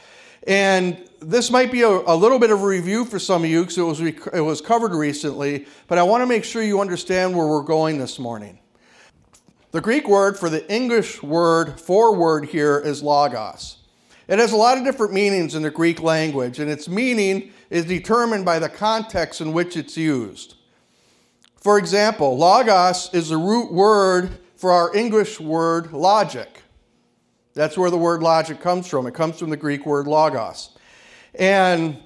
And 0.47 1.11
this 1.19 1.50
might 1.50 1.73
be 1.73 1.83
a, 1.83 1.88
a 1.88 2.14
little 2.14 2.38
bit 2.38 2.50
of 2.50 2.62
a 2.62 2.67
review 2.67 3.05
for 3.05 3.19
some 3.19 3.43
of 3.43 3.50
you 3.50 3.62
because 3.62 3.79
it 3.79 3.83
was, 3.83 4.00
it 4.00 4.45
was 4.45 4.61
covered 4.61 4.93
recently, 4.95 5.67
but 5.88 5.99
I 5.99 6.05
want 6.05 6.23
to 6.23 6.26
make 6.26 6.45
sure 6.45 6.62
you 6.62 6.81
understand 6.81 7.37
where 7.37 7.49
we're 7.49 7.62
going 7.62 7.99
this 7.99 8.21
morning. 8.21 8.61
The 9.73 9.81
Greek 9.81 10.07
word 10.07 10.38
for 10.38 10.49
the 10.49 10.73
English 10.73 11.21
word 11.21 11.81
for 11.81 12.14
word 12.14 12.45
here 12.45 12.79
is 12.79 13.03
logos. 13.03 13.79
It 14.29 14.38
has 14.38 14.53
a 14.53 14.57
lot 14.57 14.79
of 14.79 14.85
different 14.85 15.12
meanings 15.12 15.57
in 15.57 15.64
the 15.64 15.71
Greek 15.71 16.00
language, 16.00 16.61
and 16.61 16.71
its 16.71 16.88
meaning 16.88 17.50
is 17.71 17.87
determined 17.87 18.45
by 18.45 18.61
the 18.61 18.69
context 18.69 19.41
in 19.41 19.53
which 19.53 19.76
it's 19.76 19.97
used. 19.97 20.55
For 21.64 21.78
example, 21.78 22.37
logos 22.37 23.09
is 23.14 23.30
the 23.30 23.38
root 23.38 23.73
word 23.73 24.38
for 24.54 24.71
our 24.71 24.94
English 24.94 25.40
word 25.40 25.94
logic. 25.94 26.61
That's 27.54 27.78
where 27.78 27.90
the 27.90 27.97
word 27.97 28.23
logic 28.23 28.61
comes 28.61 28.87
from. 28.87 29.06
It 29.06 29.14
comes 29.14 29.38
from 29.38 29.49
the 29.49 29.56
Greek 29.56 29.87
word 29.87 30.06
logos. 30.06 30.76
And 31.35 31.97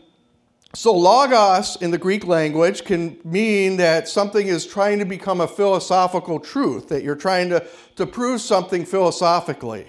so, 0.77 0.95
logos 0.95 1.77
in 1.81 1.91
the 1.91 1.99
Greek 1.99 2.25
language 2.25 2.85
can 2.85 3.19
mean 3.25 3.79
that 3.79 4.07
something 4.07 4.47
is 4.47 4.65
trying 4.65 5.01
to 5.01 5.05
become 5.05 5.41
a 5.41 5.49
philosophical 5.49 6.39
truth, 6.39 6.89
that 6.91 7.03
you're 7.03 7.17
trying 7.17 7.49
to, 7.49 7.67
to 7.97 8.07
prove 8.07 8.41
something 8.41 8.85
philosophically. 8.85 9.89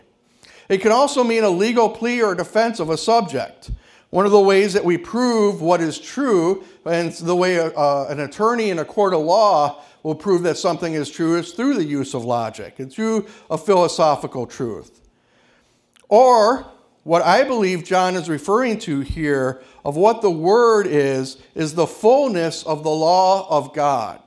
It 0.67 0.79
can 0.79 0.91
also 0.91 1.23
mean 1.23 1.43
a 1.43 1.49
legal 1.49 1.89
plea 1.89 2.23
or 2.23 2.33
defense 2.33 2.79
of 2.79 2.89
a 2.89 2.97
subject. 2.97 3.69
One 4.09 4.25
of 4.25 4.31
the 4.31 4.39
ways 4.39 4.73
that 4.73 4.83
we 4.83 4.97
prove 4.97 5.61
what 5.61 5.81
is 5.81 5.99
true, 5.99 6.63
and 6.83 7.11
the 7.13 7.35
way 7.35 7.59
uh, 7.59 8.05
an 8.05 8.19
attorney 8.19 8.71
in 8.71 8.79
a 8.79 8.85
court 8.85 9.13
of 9.13 9.21
law 9.21 9.83
will 10.01 10.15
prove 10.15 10.43
that 10.43 10.57
something 10.57 10.93
is 10.93 11.11
true, 11.11 11.35
is 11.35 11.51
through 11.51 11.75
the 11.75 11.85
use 11.85 12.13
of 12.13 12.25
logic 12.25 12.79
and 12.79 12.91
through 12.91 13.27
a 13.51 13.57
philosophical 13.57 14.47
truth. 14.47 15.01
Or, 16.07 16.65
what 17.03 17.21
I 17.21 17.43
believe 17.43 17.83
John 17.83 18.15
is 18.15 18.29
referring 18.29 18.79
to 18.79 19.01
here 19.01 19.61
of 19.85 19.95
what 19.95 20.21
the 20.21 20.31
word 20.31 20.87
is, 20.87 21.37
is 21.53 21.75
the 21.75 21.87
fullness 21.87 22.63
of 22.63 22.83
the 22.83 22.89
law 22.89 23.47
of 23.49 23.73
God. 23.73 24.21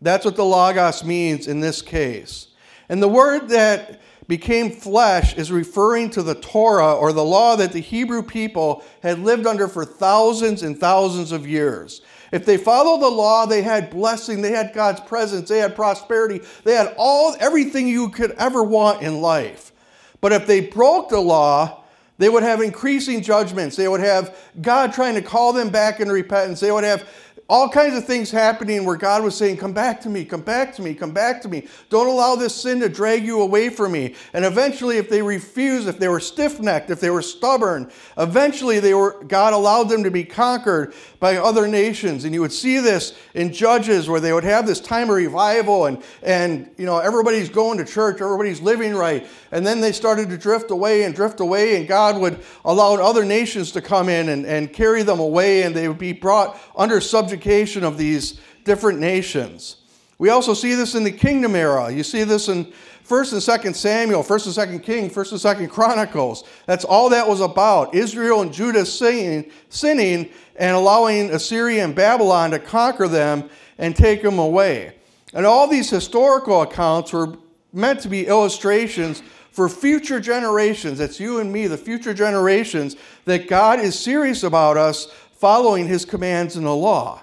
That's 0.00 0.24
what 0.24 0.36
the 0.36 0.44
Logos 0.44 1.04
means 1.04 1.46
in 1.46 1.60
this 1.60 1.82
case. 1.82 2.48
And 2.88 3.02
the 3.02 3.08
word 3.08 3.48
that 3.48 4.00
became 4.30 4.70
flesh 4.70 5.34
is 5.36 5.50
referring 5.50 6.08
to 6.08 6.22
the 6.22 6.36
Torah 6.36 6.94
or 6.94 7.12
the 7.12 7.24
law 7.24 7.56
that 7.56 7.72
the 7.72 7.80
Hebrew 7.80 8.22
people 8.22 8.84
had 9.02 9.18
lived 9.18 9.44
under 9.44 9.66
for 9.66 9.84
thousands 9.84 10.62
and 10.62 10.78
thousands 10.78 11.32
of 11.32 11.48
years. 11.48 12.00
If 12.30 12.46
they 12.46 12.56
followed 12.56 13.02
the 13.02 13.10
law, 13.10 13.44
they 13.44 13.60
had 13.60 13.90
blessing, 13.90 14.40
they 14.40 14.52
had 14.52 14.72
God's 14.72 15.00
presence, 15.00 15.48
they 15.48 15.58
had 15.58 15.74
prosperity, 15.74 16.42
they 16.62 16.76
had 16.76 16.94
all 16.96 17.34
everything 17.40 17.88
you 17.88 18.08
could 18.08 18.30
ever 18.38 18.62
want 18.62 19.02
in 19.02 19.20
life. 19.20 19.72
But 20.20 20.32
if 20.32 20.46
they 20.46 20.60
broke 20.60 21.08
the 21.08 21.20
law, 21.20 21.82
they 22.18 22.28
would 22.28 22.44
have 22.44 22.60
increasing 22.60 23.22
judgments. 23.22 23.74
They 23.74 23.88
would 23.88 24.00
have 24.00 24.38
God 24.60 24.92
trying 24.92 25.14
to 25.14 25.22
call 25.22 25.52
them 25.52 25.70
back 25.70 25.98
in 25.98 26.08
repentance. 26.08 26.60
They 26.60 26.70
would 26.70 26.84
have 26.84 27.08
all 27.50 27.68
kinds 27.68 27.96
of 27.96 28.04
things 28.04 28.30
happening 28.30 28.84
where 28.84 28.96
God 28.96 29.24
was 29.24 29.36
saying, 29.36 29.56
Come 29.56 29.72
back 29.72 30.00
to 30.02 30.08
me, 30.08 30.24
come 30.24 30.42
back 30.42 30.72
to 30.76 30.82
me, 30.82 30.94
come 30.94 31.10
back 31.10 31.42
to 31.42 31.48
me. 31.48 31.66
Don't 31.88 32.06
allow 32.06 32.36
this 32.36 32.54
sin 32.54 32.78
to 32.78 32.88
drag 32.88 33.24
you 33.24 33.42
away 33.42 33.70
from 33.70 33.90
me. 33.90 34.14
And 34.32 34.44
eventually, 34.44 34.98
if 34.98 35.10
they 35.10 35.20
refused, 35.20 35.88
if 35.88 35.98
they 35.98 36.06
were 36.06 36.20
stiff 36.20 36.60
necked, 36.60 36.90
if 36.90 37.00
they 37.00 37.10
were 37.10 37.22
stubborn, 37.22 37.90
eventually 38.16 38.78
they 38.78 38.94
were, 38.94 39.24
God 39.24 39.52
allowed 39.52 39.88
them 39.88 40.04
to 40.04 40.12
be 40.12 40.22
conquered 40.22 40.94
by 41.18 41.38
other 41.38 41.66
nations. 41.66 42.24
And 42.24 42.32
you 42.32 42.40
would 42.40 42.52
see 42.52 42.78
this 42.78 43.18
in 43.34 43.52
Judges 43.52 44.08
where 44.08 44.20
they 44.20 44.32
would 44.32 44.44
have 44.44 44.64
this 44.64 44.78
time 44.78 45.10
of 45.10 45.16
revival 45.16 45.86
and, 45.86 46.04
and 46.22 46.70
you 46.78 46.86
know, 46.86 46.98
everybody's 46.98 47.48
going 47.48 47.78
to 47.78 47.84
church, 47.84 48.20
everybody's 48.20 48.60
living 48.60 48.94
right. 48.94 49.26
And 49.50 49.66
then 49.66 49.80
they 49.80 49.90
started 49.90 50.28
to 50.28 50.38
drift 50.38 50.70
away 50.70 51.02
and 51.02 51.12
drift 51.12 51.40
away, 51.40 51.76
and 51.76 51.88
God 51.88 52.16
would 52.20 52.38
allow 52.64 52.94
other 52.94 53.24
nations 53.24 53.72
to 53.72 53.82
come 53.82 54.08
in 54.08 54.28
and, 54.28 54.46
and 54.46 54.72
carry 54.72 55.02
them 55.02 55.18
away, 55.18 55.64
and 55.64 55.74
they 55.74 55.88
would 55.88 55.98
be 55.98 56.12
brought 56.12 56.56
under 56.76 57.00
subject 57.00 57.39
unification 57.40 57.84
of 57.84 57.96
these 57.96 58.40
different 58.64 58.98
nations. 58.98 59.76
We 60.18 60.28
also 60.28 60.52
see 60.54 60.74
this 60.74 60.94
in 60.94 61.04
the 61.04 61.12
kingdom 61.12 61.56
era. 61.56 61.90
You 61.90 62.02
see 62.02 62.24
this 62.24 62.48
in 62.48 62.66
1st 63.08 63.32
and 63.32 63.74
2nd 63.74 63.74
Samuel, 63.74 64.22
1st 64.22 64.58
and 64.58 64.82
2nd 64.82 64.84
King, 64.84 65.10
1st 65.10 65.32
and 65.32 65.68
2nd 65.68 65.70
Chronicles. 65.70 66.44
That's 66.66 66.84
all 66.84 67.08
that 67.10 67.26
was 67.26 67.40
about. 67.40 67.94
Israel 67.94 68.42
and 68.42 68.52
Judah 68.52 68.84
sinning, 68.84 69.50
sinning 69.70 70.30
and 70.56 70.76
allowing 70.76 71.30
Assyria 71.30 71.82
and 71.84 71.94
Babylon 71.94 72.50
to 72.50 72.58
conquer 72.58 73.08
them 73.08 73.48
and 73.78 73.96
take 73.96 74.22
them 74.22 74.38
away. 74.38 74.94
And 75.32 75.46
all 75.46 75.66
these 75.66 75.88
historical 75.88 76.62
accounts 76.62 77.12
were 77.12 77.36
meant 77.72 78.00
to 78.00 78.08
be 78.08 78.26
illustrations 78.26 79.22
for 79.52 79.68
future 79.68 80.20
generations. 80.20 80.98
That's 80.98 81.18
you 81.18 81.40
and 81.40 81.50
me, 81.50 81.66
the 81.66 81.78
future 81.78 82.12
generations, 82.12 82.96
that 83.24 83.48
God 83.48 83.80
is 83.80 83.98
serious 83.98 84.42
about 84.42 84.76
us 84.76 85.06
following 85.32 85.88
his 85.88 86.04
commands 86.04 86.56
in 86.56 86.64
the 86.64 86.76
law. 86.76 87.22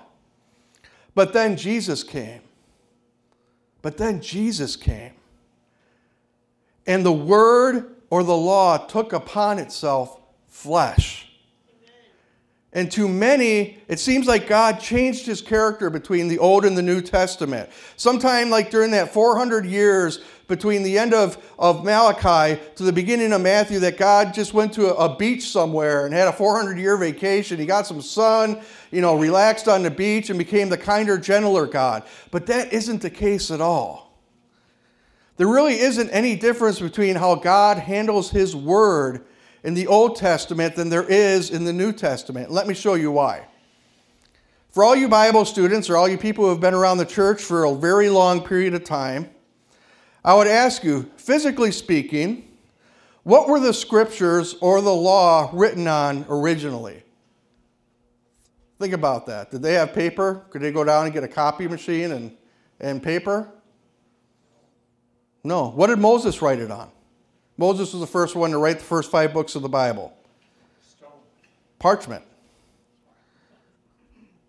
But 1.18 1.34
then 1.34 1.58
Jesus 1.58 2.04
came. 2.04 2.42
But 3.82 3.98
then 3.98 4.22
Jesus 4.22 4.76
came. 4.76 5.14
And 6.86 7.04
the 7.04 7.12
word 7.12 7.96
or 8.12 8.22
the 8.22 8.38
law 8.38 8.78
took 8.78 9.14
upon 9.14 9.58
itself 9.58 10.22
flesh. 10.48 11.28
And 12.72 12.92
to 12.92 13.08
many, 13.08 13.80
it 13.88 14.00
seems 14.00 14.28
like 14.28 14.48
God 14.48 14.80
changed 14.80 15.26
his 15.26 15.42
character 15.42 15.90
between 15.90 16.28
the 16.28 16.38
Old 16.38 16.66
and 16.66 16.78
the 16.78 16.84
New 16.84 17.02
Testament. 17.02 17.72
Sometime 17.96 18.52
like 18.52 18.70
during 18.70 18.92
that 18.92 19.12
400 19.12 19.66
years 19.66 20.20
between 20.48 20.84
the 20.84 20.98
end 20.98 21.14
of, 21.14 21.38
of 21.60 21.84
Malachi 21.84 22.62
to 22.76 22.84
the 22.84 22.94
beginning 22.94 23.34
of 23.34 23.42
Matthew, 23.42 23.80
that 23.80 23.98
God 23.98 24.34
just 24.34 24.54
went 24.54 24.74
to 24.74 24.94
a, 24.96 25.06
a 25.06 25.16
beach 25.16 25.50
somewhere 25.50 26.06
and 26.06 26.14
had 26.14 26.28
a 26.28 26.34
400 26.34 26.78
year 26.78 26.98
vacation. 26.98 27.60
He 27.60 27.66
got 27.66 27.86
some 27.86 28.02
sun, 28.02 28.62
you 28.92 29.02
know, 29.02 29.16
relaxed 29.16 29.68
on 29.68 29.84
the 29.84 29.92
beach 29.92 30.30
and 30.30 30.40
became 30.40 30.70
the 30.70 30.78
kinder, 30.78 31.18
gentler 31.18 31.66
God. 31.66 32.04
But 32.32 32.46
that 32.48 32.72
isn't 32.72 33.02
the 33.02 33.10
case 33.10 33.52
at 33.52 33.62
all. 33.62 34.08
There 35.36 35.48
really 35.48 35.80
isn't 35.80 36.10
any 36.10 36.36
difference 36.36 36.80
between 36.80 37.16
how 37.16 37.36
God 37.36 37.78
handles 37.78 38.32
his 38.32 38.56
word 38.56 39.24
in 39.64 39.74
the 39.76 39.88
Old 39.88 40.16
Testament 40.16 40.76
than 40.76 40.90
there 40.90 41.08
is 41.08 41.52
in 41.52 41.66
the 41.66 41.74
New 41.74 41.92
Testament. 41.92 42.50
Let 42.50 42.68
me 42.68 42.74
show 42.74 42.96
you 42.96 43.12
why. 43.12 43.46
For 44.70 44.84
all 44.84 44.96
you 44.96 45.08
Bible 45.08 45.46
students 45.46 45.90
or 45.90 45.98
all 45.98 46.08
you 46.08 46.18
people 46.18 46.46
who 46.46 46.52
have 46.52 46.60
been 46.60 46.74
around 46.74 47.00
the 47.00 47.06
church 47.06 47.42
for 47.42 47.66
a 47.66 47.74
very 47.76 48.10
long 48.10 48.42
period 48.44 48.74
of 48.74 48.84
time, 48.84 49.30
I 50.28 50.34
would 50.34 50.48
ask 50.48 50.84
you, 50.84 51.10
physically 51.16 51.72
speaking, 51.72 52.52
what 53.24 53.48
were 53.48 53.62
the 53.62 53.74
scriptures 53.74 54.58
or 54.60 54.82
the 54.82 54.94
law 54.94 55.50
written 55.54 55.88
on 55.88 56.26
originally? 56.28 57.02
Think 58.78 58.94
about 58.94 59.26
that. 59.28 59.52
Did 59.52 59.62
they 59.62 59.76
have 59.76 59.94
paper? 59.94 60.44
Could 60.50 60.62
they 60.62 60.74
go 60.74 60.84
down 60.84 61.06
and 61.06 61.14
get 61.14 61.24
a 61.24 61.30
copy 61.30 61.66
machine 61.66 62.12
and, 62.12 62.36
and 62.82 63.02
paper? 63.02 63.50
No. 65.46 65.70
What 65.70 65.88
did 65.88 65.98
Moses 65.98 66.42
write 66.42 66.60
it 66.60 66.72
on? 66.72 66.92
Moses 67.56 67.94
was 67.94 68.02
the 68.02 68.06
first 68.06 68.36
one 68.36 68.52
to 68.52 68.58
write 68.58 68.80
the 68.80 68.84
first 68.84 69.10
five 69.10 69.34
books 69.34 69.56
of 69.56 69.62
the 69.62 69.70
Bible. 69.70 70.14
Stone. 70.86 71.10
Parchment. 71.80 72.26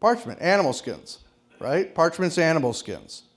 Parchment, 0.01 0.43
animal 0.43 0.73
skins, 0.73 1.21
right? 1.61 1.95
Parchment's 1.95 2.37
animal 2.37 2.73
skins. 2.73 3.28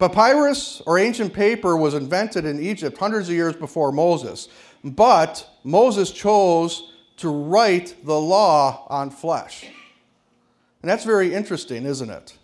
Papyrus 0.00 0.80
or 0.86 0.98
ancient 0.98 1.34
paper 1.34 1.76
was 1.76 1.92
invented 1.94 2.46
in 2.46 2.60
Egypt 2.60 2.96
hundreds 2.96 3.28
of 3.28 3.34
years 3.34 3.54
before 3.54 3.92
Moses, 3.92 4.48
but 4.82 5.46
Moses 5.62 6.10
chose 6.10 6.94
to 7.18 7.28
write 7.28 7.94
the 8.02 8.18
law 8.18 8.86
on 8.88 9.10
flesh. 9.10 9.66
And 10.80 10.90
that's 10.90 11.04
very 11.04 11.34
interesting, 11.34 11.84
isn't 11.84 12.08
it? 12.08 12.38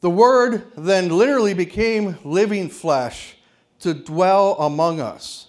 The 0.00 0.10
Word 0.10 0.72
then 0.76 1.10
literally 1.16 1.54
became 1.54 2.18
living 2.24 2.68
flesh 2.68 3.36
to 3.80 3.94
dwell 3.94 4.56
among 4.58 5.00
us. 5.00 5.46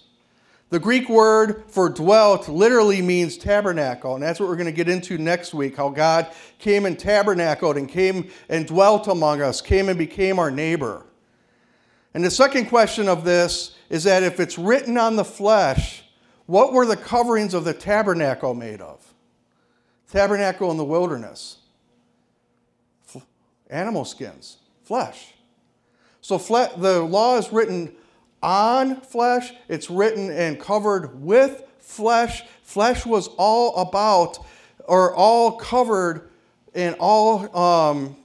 The 0.72 0.80
Greek 0.80 1.10
word 1.10 1.64
for 1.68 1.90
dwelt 1.90 2.48
literally 2.48 3.02
means 3.02 3.36
tabernacle, 3.36 4.14
and 4.14 4.22
that's 4.22 4.40
what 4.40 4.48
we're 4.48 4.56
going 4.56 4.64
to 4.64 4.72
get 4.72 4.88
into 4.88 5.18
next 5.18 5.52
week 5.52 5.76
how 5.76 5.90
God 5.90 6.28
came 6.58 6.86
and 6.86 6.98
tabernacled 6.98 7.76
and 7.76 7.86
came 7.86 8.30
and 8.48 8.66
dwelt 8.66 9.06
among 9.06 9.42
us, 9.42 9.60
came 9.60 9.90
and 9.90 9.98
became 9.98 10.38
our 10.38 10.50
neighbor. 10.50 11.04
And 12.14 12.24
the 12.24 12.30
second 12.30 12.70
question 12.70 13.06
of 13.06 13.22
this 13.22 13.76
is 13.90 14.04
that 14.04 14.22
if 14.22 14.40
it's 14.40 14.56
written 14.56 14.96
on 14.96 15.16
the 15.16 15.26
flesh, 15.26 16.04
what 16.46 16.72
were 16.72 16.86
the 16.86 16.96
coverings 16.96 17.52
of 17.52 17.64
the 17.64 17.74
tabernacle 17.74 18.54
made 18.54 18.80
of? 18.80 19.12
Tabernacle 20.10 20.70
in 20.70 20.78
the 20.78 20.86
wilderness. 20.86 21.58
Animal 23.68 24.06
skins, 24.06 24.56
flesh. 24.84 25.34
So 26.22 26.38
the 26.38 27.02
law 27.02 27.36
is 27.36 27.52
written 27.52 27.94
on 28.42 29.00
flesh, 29.00 29.52
it's 29.68 29.90
written 29.90 30.30
and 30.30 30.58
covered 30.58 31.22
with 31.22 31.64
flesh. 31.78 32.42
Flesh 32.62 33.06
was 33.06 33.28
all 33.38 33.76
about, 33.76 34.44
or 34.86 35.14
all 35.14 35.52
covered 35.52 36.30
and 36.74 36.96
all 36.98 37.56
um, 37.56 38.16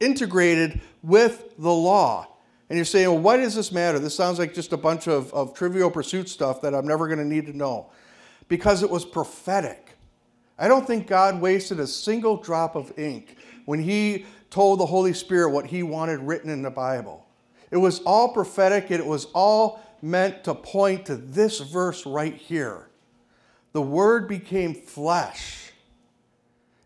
integrated 0.00 0.80
with 1.02 1.54
the 1.58 1.72
law. 1.72 2.28
And 2.68 2.76
you're 2.76 2.84
saying, 2.84 3.08
well, 3.08 3.18
why 3.18 3.36
does 3.36 3.54
this 3.54 3.72
matter? 3.72 3.98
This 3.98 4.14
sounds 4.14 4.38
like 4.38 4.54
just 4.54 4.72
a 4.72 4.76
bunch 4.76 5.06
of, 5.06 5.32
of 5.34 5.54
trivial 5.54 5.90
pursuit 5.90 6.28
stuff 6.28 6.62
that 6.62 6.74
I'm 6.74 6.86
never 6.86 7.06
going 7.06 7.18
to 7.18 7.24
need 7.24 7.46
to 7.46 7.56
know. 7.56 7.90
Because 8.48 8.82
it 8.82 8.90
was 8.90 9.04
prophetic. 9.04 9.96
I 10.58 10.68
don't 10.68 10.86
think 10.86 11.06
God 11.06 11.40
wasted 11.40 11.80
a 11.80 11.86
single 11.86 12.36
drop 12.36 12.74
of 12.76 12.96
ink 12.98 13.36
when 13.64 13.80
He 13.80 14.26
told 14.50 14.80
the 14.80 14.86
Holy 14.86 15.12
Spirit 15.12 15.50
what 15.50 15.66
He 15.66 15.82
wanted 15.82 16.20
written 16.20 16.50
in 16.50 16.62
the 16.62 16.70
Bible. 16.70 17.23
It 17.74 17.78
was 17.78 17.98
all 18.02 18.28
prophetic, 18.28 18.92
and 18.92 19.00
it 19.00 19.06
was 19.06 19.24
all 19.34 19.82
meant 20.00 20.44
to 20.44 20.54
point 20.54 21.06
to 21.06 21.16
this 21.16 21.58
verse 21.58 22.06
right 22.06 22.36
here. 22.36 22.88
The 23.72 23.82
Word 23.82 24.28
became 24.28 24.74
flesh. 24.74 25.72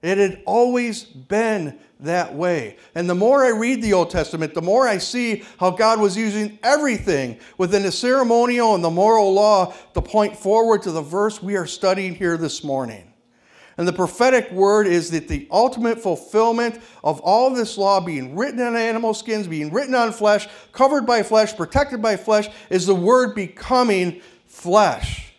It 0.01 0.17
had 0.17 0.41
always 0.47 1.05
been 1.05 1.79
that 2.01 2.35
way. 2.35 2.79
And 2.95 3.11
the 3.11 3.15
more 3.15 3.45
I 3.45 3.51
read 3.51 3.83
the 3.83 3.93
Old 3.93 4.09
Testament, 4.09 4.55
the 4.55 4.63
more 4.63 4.89
I 4.89 4.97
see 4.97 5.45
how 5.61 5.73
God 5.73 6.01
was 6.01 6.17
using 6.17 6.59
everything 6.63 7.39
within 7.59 7.83
the 7.83 7.93
ceremonial 7.93 8.75
and 8.75 8.83
the 8.83 8.89
moral 8.89 9.35
law 9.35 9.75
to 9.93 10.01
point 10.01 10.39
forward 10.39 10.81
to 10.85 10.91
the 10.91 11.03
verse 11.03 11.43
we 11.43 11.57
are 11.57 11.67
studying 11.67 12.15
here 12.15 12.39
this 12.39 12.65
morning. 12.65 13.08
And 13.79 13.87
the 13.87 13.93
prophetic 13.93 14.51
word 14.51 14.89
is 14.89 15.13
that 15.13 15.29
the 15.29 15.47
ultimate 15.53 16.01
fulfillment 16.01 16.81
of 17.05 17.21
all 17.21 17.51
this 17.51 17.79
law 17.79 18.01
being 18.01 18.35
written 18.35 18.61
on 18.61 18.77
animal 18.77 19.15
skins, 19.15 19.47
being 19.47 19.73
written 19.73 19.95
on 19.95 20.11
flesh, 20.11 20.49
covered 20.73 21.07
by 21.07 21.23
flesh, 21.23 21.57
protected 21.57 22.03
by 22.03 22.17
flesh, 22.17 22.49
is 22.71 22.87
the 22.87 22.95
word 22.95 23.37
becoming 23.37 24.21
flesh. 24.47 25.33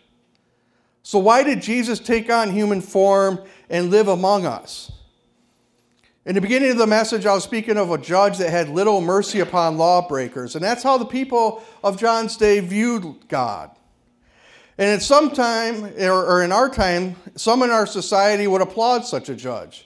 So, 1.04 1.20
why 1.20 1.44
did 1.44 1.62
Jesus 1.62 2.00
take 2.00 2.30
on 2.30 2.52
human 2.52 2.80
form 2.80 3.42
and 3.70 3.90
live 3.90 4.08
among 4.08 4.46
us? 4.46 4.90
In 6.26 6.36
the 6.36 6.42
beginning 6.42 6.72
of 6.72 6.78
the 6.78 6.88
message, 6.88 7.26
I 7.26 7.34
was 7.34 7.44
speaking 7.44 7.76
of 7.76 7.92
a 7.92 7.98
judge 7.98 8.38
that 8.38 8.52
had 8.52 8.70
little 8.70 9.02
mercy 9.02 9.42
upon 9.42 9.78
lawbreakers. 9.78 10.56
And 10.56 10.64
that's 10.64 10.84
how 10.84 10.98
the 10.98 11.06
people 11.06 11.64
of 11.84 12.00
John's 12.00 12.38
day 12.38 12.60
viewed 12.62 13.28
God. 13.28 13.72
And 14.80 14.88
at 14.88 15.02
some 15.02 15.32
time, 15.32 15.84
or 16.00 16.42
in 16.42 16.54
our 16.54 16.70
time, 16.70 17.18
some 17.36 17.64
in 17.64 17.70
our 17.70 17.86
society 17.86 18.48
would 18.48 18.62
applaud 18.62 19.06
such 19.06 19.28
a 19.28 19.36
judge. 19.36 19.86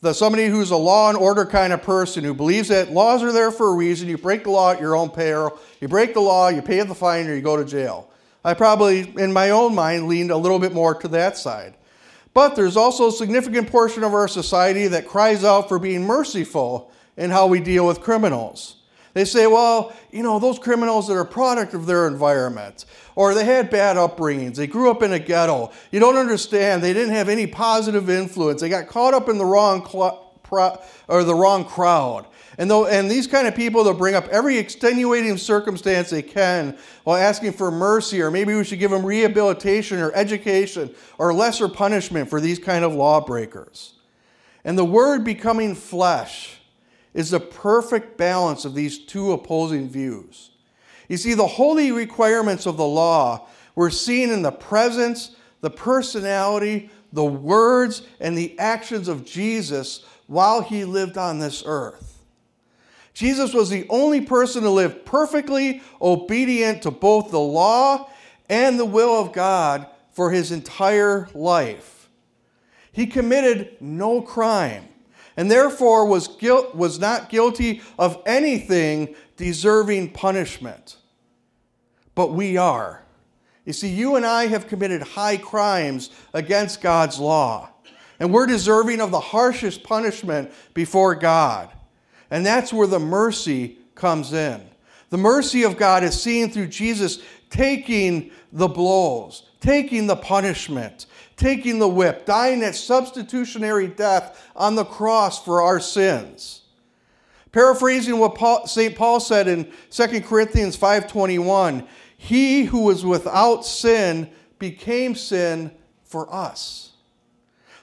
The, 0.00 0.12
somebody 0.12 0.48
who's 0.48 0.72
a 0.72 0.76
law 0.76 1.08
and 1.08 1.16
order 1.16 1.46
kind 1.46 1.72
of 1.72 1.84
person 1.84 2.24
who 2.24 2.34
believes 2.34 2.66
that 2.66 2.90
laws 2.90 3.22
are 3.22 3.30
there 3.30 3.52
for 3.52 3.68
a 3.68 3.76
reason. 3.76 4.08
You 4.08 4.18
break 4.18 4.42
the 4.42 4.50
law 4.50 4.72
at 4.72 4.80
your 4.80 4.96
own 4.96 5.10
peril. 5.10 5.56
You 5.80 5.86
break 5.86 6.14
the 6.14 6.20
law, 6.20 6.48
you 6.48 6.62
pay 6.62 6.82
the 6.82 6.96
fine, 6.96 7.28
or 7.28 7.36
you 7.36 7.42
go 7.42 7.56
to 7.56 7.64
jail. 7.64 8.10
I 8.44 8.54
probably, 8.54 9.08
in 9.16 9.32
my 9.32 9.50
own 9.50 9.72
mind, 9.72 10.08
leaned 10.08 10.32
a 10.32 10.36
little 10.36 10.58
bit 10.58 10.72
more 10.72 10.96
to 10.96 11.06
that 11.06 11.36
side. 11.36 11.74
But 12.34 12.56
there's 12.56 12.76
also 12.76 13.06
a 13.06 13.12
significant 13.12 13.70
portion 13.70 14.02
of 14.02 14.14
our 14.14 14.26
society 14.26 14.88
that 14.88 15.06
cries 15.06 15.44
out 15.44 15.68
for 15.68 15.78
being 15.78 16.04
merciful 16.04 16.90
in 17.16 17.30
how 17.30 17.46
we 17.46 17.60
deal 17.60 17.86
with 17.86 18.00
criminals. 18.00 18.81
They 19.14 19.24
say, 19.24 19.46
well, 19.46 19.94
you 20.10 20.22
know, 20.22 20.38
those 20.38 20.58
criminals 20.58 21.08
that 21.08 21.14
are 21.14 21.20
a 21.20 21.26
product 21.26 21.74
of 21.74 21.86
their 21.86 22.06
environment, 22.06 22.86
or 23.14 23.34
they 23.34 23.44
had 23.44 23.68
bad 23.68 23.96
upbringings, 23.96 24.56
they 24.56 24.66
grew 24.66 24.90
up 24.90 25.02
in 25.02 25.12
a 25.12 25.18
ghetto. 25.18 25.70
You 25.90 26.00
don't 26.00 26.16
understand, 26.16 26.82
they 26.82 26.94
didn't 26.94 27.14
have 27.14 27.28
any 27.28 27.46
positive 27.46 28.08
influence. 28.08 28.60
They 28.60 28.70
got 28.70 28.86
caught 28.88 29.12
up 29.12 29.28
in 29.28 29.36
the 29.36 29.44
wrong 29.44 29.86
cl- 29.86 30.32
pro- 30.42 30.78
or 31.08 31.24
the 31.24 31.34
wrong 31.34 31.64
crowd. 31.64 32.26
And, 32.58 32.70
though, 32.70 32.86
and 32.86 33.10
these 33.10 33.26
kind 33.26 33.46
of 33.46 33.54
people 33.54 33.84
that 33.84 33.98
bring 33.98 34.14
up 34.14 34.28
every 34.28 34.58
extenuating 34.58 35.36
circumstance 35.38 36.10
they 36.10 36.22
can 36.22 36.76
while 37.04 37.16
asking 37.16 37.52
for 37.52 37.70
mercy, 37.70 38.20
or 38.20 38.30
maybe 38.30 38.54
we 38.54 38.64
should 38.64 38.78
give 38.78 38.90
them 38.90 39.04
rehabilitation 39.04 39.98
or 39.98 40.12
education 40.14 40.94
or 41.18 41.32
lesser 41.32 41.68
punishment 41.68 42.28
for 42.28 42.40
these 42.40 42.58
kind 42.58 42.84
of 42.84 42.94
lawbreakers. 42.94 43.94
And 44.64 44.78
the 44.78 44.84
word 44.84 45.24
becoming 45.24 45.74
flesh 45.74 46.60
is 47.14 47.30
the 47.30 47.40
perfect 47.40 48.16
balance 48.16 48.64
of 48.64 48.74
these 48.74 48.98
two 48.98 49.32
opposing 49.32 49.88
views. 49.88 50.50
You 51.08 51.16
see, 51.16 51.34
the 51.34 51.46
holy 51.46 51.92
requirements 51.92 52.66
of 52.66 52.76
the 52.76 52.86
law 52.86 53.48
were 53.74 53.90
seen 53.90 54.30
in 54.30 54.42
the 54.42 54.52
presence, 54.52 55.36
the 55.60 55.70
personality, 55.70 56.90
the 57.12 57.24
words, 57.24 58.02
and 58.20 58.36
the 58.36 58.58
actions 58.58 59.08
of 59.08 59.24
Jesus 59.24 60.04
while 60.26 60.62
he 60.62 60.84
lived 60.84 61.18
on 61.18 61.38
this 61.38 61.62
earth. 61.66 62.24
Jesus 63.14 63.52
was 63.52 63.68
the 63.68 63.86
only 63.90 64.22
person 64.22 64.62
to 64.62 64.70
live 64.70 65.04
perfectly 65.04 65.82
obedient 66.00 66.82
to 66.82 66.90
both 66.90 67.30
the 67.30 67.40
law 67.40 68.08
and 68.48 68.78
the 68.78 68.86
will 68.86 69.20
of 69.20 69.32
God 69.32 69.86
for 70.12 70.30
his 70.30 70.50
entire 70.50 71.28
life. 71.34 72.08
He 72.90 73.06
committed 73.06 73.76
no 73.80 74.22
crime 74.22 74.88
and 75.36 75.50
therefore 75.50 76.06
was, 76.06 76.28
guilt, 76.28 76.74
was 76.74 76.98
not 76.98 77.28
guilty 77.28 77.80
of 77.98 78.20
anything 78.26 79.14
deserving 79.36 80.10
punishment. 80.10 80.96
But 82.14 82.32
we 82.32 82.56
are. 82.56 83.02
You 83.64 83.72
see, 83.72 83.88
you 83.88 84.16
and 84.16 84.26
I 84.26 84.46
have 84.48 84.66
committed 84.66 85.02
high 85.02 85.36
crimes 85.36 86.10
against 86.34 86.80
God's 86.80 87.18
law, 87.18 87.70
and 88.18 88.32
we're 88.32 88.46
deserving 88.46 89.00
of 89.00 89.10
the 89.10 89.20
harshest 89.20 89.82
punishment 89.82 90.52
before 90.74 91.14
God. 91.14 91.70
And 92.30 92.44
that's 92.44 92.72
where 92.72 92.86
the 92.86 92.98
mercy 92.98 93.78
comes 93.94 94.32
in. 94.32 94.60
The 95.10 95.18
mercy 95.18 95.62
of 95.64 95.76
God 95.76 96.02
is 96.02 96.20
seen 96.20 96.50
through 96.50 96.68
Jesus 96.68 97.22
taking 97.50 98.30
the 98.50 98.68
blows, 98.68 99.44
taking 99.60 100.06
the 100.06 100.16
punishment, 100.16 101.06
taking 101.36 101.78
the 101.78 101.88
whip, 101.88 102.26
dying 102.26 102.60
that 102.60 102.74
substitutionary 102.74 103.88
death 103.88 104.50
on 104.54 104.74
the 104.74 104.84
cross 104.84 105.42
for 105.42 105.62
our 105.62 105.80
sins. 105.80 106.62
Paraphrasing 107.52 108.18
what 108.18 108.68
St. 108.68 108.96
Paul 108.96 109.20
said 109.20 109.46
in 109.48 109.70
2 109.90 110.22
Corinthians 110.22 110.76
5:21, 110.76 111.86
he 112.16 112.64
who 112.64 112.82
was 112.82 113.04
without 113.04 113.66
sin 113.66 114.30
became 114.58 115.14
sin 115.14 115.72
for 116.04 116.32
us 116.32 116.92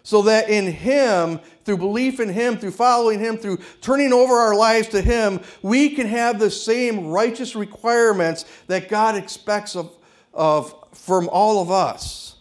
so 0.09 0.23
that 0.23 0.49
in 0.49 0.65
Him, 0.65 1.39
through 1.65 1.77
belief 1.77 2.19
in 2.19 2.29
Him, 2.29 2.57
through 2.57 2.71
following 2.71 3.19
Him, 3.19 3.37
through 3.37 3.59
turning 3.79 4.11
over 4.11 4.33
our 4.33 4.55
lives 4.55 4.87
to 4.87 5.01
Him, 5.01 5.39
we 5.61 5.91
can 5.91 6.07
have 6.07 6.39
the 6.39 6.49
same 6.49 7.09
righteous 7.09 7.55
requirements 7.55 8.43
that 8.65 8.89
God 8.89 9.15
expects 9.15 9.75
of, 9.75 9.95
of, 10.33 10.73
from 10.93 11.29
all 11.29 11.61
of 11.61 11.69
us. 11.69 12.37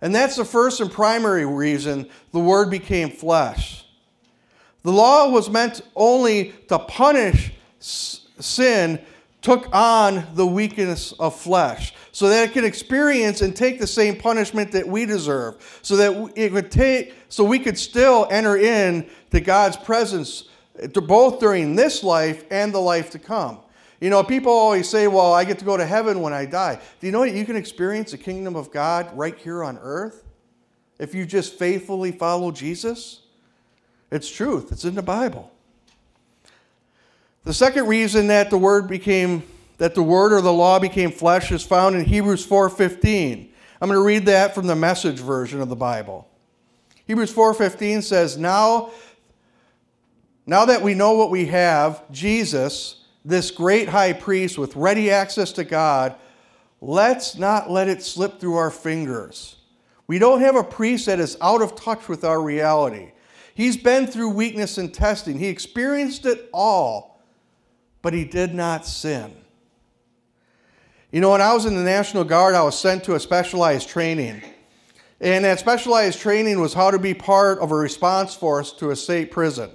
And 0.00 0.14
that's 0.14 0.36
the 0.36 0.44
first 0.44 0.80
and 0.80 0.90
primary 0.90 1.44
reason 1.44 2.08
the 2.32 2.38
Word 2.38 2.70
became 2.70 3.10
flesh. 3.10 3.84
The 4.82 4.92
law 4.92 5.28
was 5.28 5.50
meant 5.50 5.80
only 5.96 6.54
to 6.68 6.78
punish 6.78 7.52
sin, 7.80 9.00
took 9.42 9.68
on 9.74 10.26
the 10.34 10.46
weakness 10.46 11.12
of 11.12 11.38
flesh 11.38 11.94
so 12.12 12.28
that 12.28 12.48
it 12.48 12.52
could 12.52 12.64
experience 12.64 13.42
and 13.42 13.54
take 13.54 13.78
the 13.78 13.86
same 13.86 14.16
punishment 14.16 14.72
that 14.72 14.86
we 14.86 15.06
deserve 15.06 15.80
so 15.82 15.96
that 15.96 16.32
it 16.36 16.52
would 16.52 16.70
take 16.70 17.14
so 17.28 17.44
we 17.44 17.58
could 17.58 17.78
still 17.78 18.26
enter 18.30 18.56
in 18.56 19.08
to 19.30 19.40
God's 19.40 19.76
presence 19.76 20.48
both 21.06 21.40
during 21.40 21.76
this 21.76 22.02
life 22.02 22.44
and 22.50 22.72
the 22.72 22.80
life 22.80 23.10
to 23.10 23.18
come. 23.18 23.58
You 24.00 24.10
know, 24.10 24.22
people 24.22 24.52
always 24.52 24.88
say, 24.88 25.08
"Well, 25.08 25.32
I 25.32 25.44
get 25.44 25.58
to 25.58 25.64
go 25.64 25.76
to 25.76 25.84
heaven 25.84 26.20
when 26.20 26.32
I 26.32 26.44
die." 26.44 26.78
Do 27.00 27.06
you 27.06 27.12
know 27.12 27.22
that 27.22 27.34
you 27.34 27.44
can 27.44 27.56
experience 27.56 28.12
the 28.12 28.18
kingdom 28.18 28.54
of 28.54 28.70
God 28.70 29.08
right 29.16 29.36
here 29.36 29.64
on 29.64 29.78
earth 29.82 30.24
if 30.98 31.14
you 31.14 31.26
just 31.26 31.54
faithfully 31.54 32.12
follow 32.12 32.50
Jesus? 32.50 33.22
It's 34.10 34.30
truth. 34.30 34.70
It's 34.70 34.84
in 34.84 34.94
the 34.94 35.02
Bible. 35.02 35.50
The 37.44 37.54
second 37.54 37.86
reason 37.86 38.28
that 38.28 38.50
the 38.50 38.58
word 38.58 38.88
became 38.88 39.42
that 39.78 39.94
the 39.94 40.02
word 40.02 40.32
or 40.32 40.40
the 40.40 40.52
law 40.52 40.78
became 40.78 41.10
flesh 41.10 41.52
is 41.52 41.62
found 41.62 41.96
in 41.96 42.04
Hebrews 42.04 42.44
4:15. 42.44 43.48
I'm 43.80 43.88
going 43.88 43.98
to 43.98 44.04
read 44.04 44.26
that 44.26 44.54
from 44.54 44.66
the 44.66 44.74
message 44.74 45.20
version 45.20 45.60
of 45.60 45.68
the 45.68 45.76
Bible. 45.76 46.26
Hebrews 47.06 47.32
4:15 47.32 48.02
says, 48.02 48.36
"Now 48.36 48.90
now 50.46 50.64
that 50.64 50.82
we 50.82 50.94
know 50.94 51.12
what 51.12 51.30
we 51.30 51.46
have, 51.46 52.10
Jesus, 52.10 52.97
this 53.24 53.50
great 53.50 53.88
high 53.88 54.12
priest 54.12 54.58
with 54.58 54.76
ready 54.76 55.10
access 55.10 55.52
to 55.52 55.64
God, 55.64 56.14
let's 56.80 57.36
not 57.36 57.70
let 57.70 57.88
it 57.88 58.02
slip 58.02 58.40
through 58.40 58.56
our 58.56 58.70
fingers. 58.70 59.56
We 60.06 60.18
don't 60.18 60.40
have 60.40 60.56
a 60.56 60.64
priest 60.64 61.06
that 61.06 61.20
is 61.20 61.36
out 61.40 61.60
of 61.60 61.74
touch 61.76 62.08
with 62.08 62.24
our 62.24 62.40
reality. 62.40 63.12
He's 63.54 63.76
been 63.76 64.06
through 64.06 64.30
weakness 64.30 64.78
and 64.78 64.92
testing, 64.92 65.38
he 65.38 65.48
experienced 65.48 66.24
it 66.26 66.48
all, 66.52 67.22
but 68.02 68.14
he 68.14 68.24
did 68.24 68.54
not 68.54 68.86
sin. 68.86 69.34
You 71.10 71.20
know, 71.20 71.30
when 71.30 71.40
I 71.40 71.54
was 71.54 71.64
in 71.64 71.74
the 71.74 71.82
National 71.82 72.22
Guard, 72.22 72.54
I 72.54 72.62
was 72.62 72.78
sent 72.78 73.02
to 73.04 73.14
a 73.14 73.20
specialized 73.20 73.88
training. 73.88 74.42
And 75.20 75.44
that 75.44 75.58
specialized 75.58 76.20
training 76.20 76.60
was 76.60 76.74
how 76.74 76.90
to 76.90 76.98
be 76.98 77.14
part 77.14 77.58
of 77.58 77.72
a 77.72 77.74
response 77.74 78.34
force 78.34 78.72
to 78.74 78.90
a 78.90 78.96
state 78.96 79.30
prison. 79.30 79.70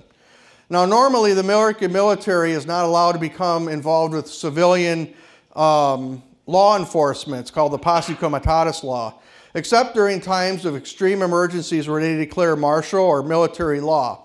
Now, 0.69 0.86
normally 0.86 1.34
the 1.34 1.41
American 1.41 1.91
military 1.91 2.54
is 2.54 2.65
not 2.65 2.86
allowed 2.86 3.12
to 3.13 3.19
become 3.19 3.67
involved 3.67 4.13
with 4.13 4.28
civilian 4.28 5.13
um, 5.56 6.23
law 6.47 6.78
enforcement. 6.78 7.41
It's 7.41 7.52
called 7.52 7.73
the 7.73 7.78
Posse 7.78 8.15
Comitatus 8.15 8.84
Law, 8.84 9.19
except 9.54 9.93
during 9.93 10.21
times 10.21 10.65
of 10.65 10.76
extreme 10.76 11.21
emergencies 11.21 11.88
where 11.88 12.02
they 12.02 12.15
declare 12.15 12.56
martial 12.56 13.02
or 13.02 13.21
military 13.23 13.82
law. 13.82 14.23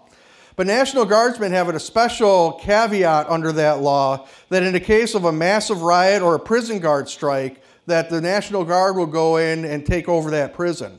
But 0.54 0.66
National 0.66 1.04
Guardsmen 1.04 1.52
have 1.52 1.68
a 1.68 1.78
special 1.78 2.52
caveat 2.54 3.28
under 3.28 3.52
that 3.52 3.80
law 3.80 4.26
that 4.48 4.62
in 4.62 4.72
the 4.72 4.80
case 4.80 5.14
of 5.14 5.24
a 5.24 5.32
massive 5.32 5.82
riot 5.82 6.22
or 6.22 6.34
a 6.34 6.40
prison 6.40 6.80
guard 6.80 7.08
strike, 7.08 7.62
that 7.86 8.10
the 8.10 8.20
National 8.20 8.64
Guard 8.64 8.96
will 8.96 9.06
go 9.06 9.36
in 9.36 9.64
and 9.64 9.86
take 9.86 10.08
over 10.08 10.30
that 10.30 10.54
prison. 10.54 10.98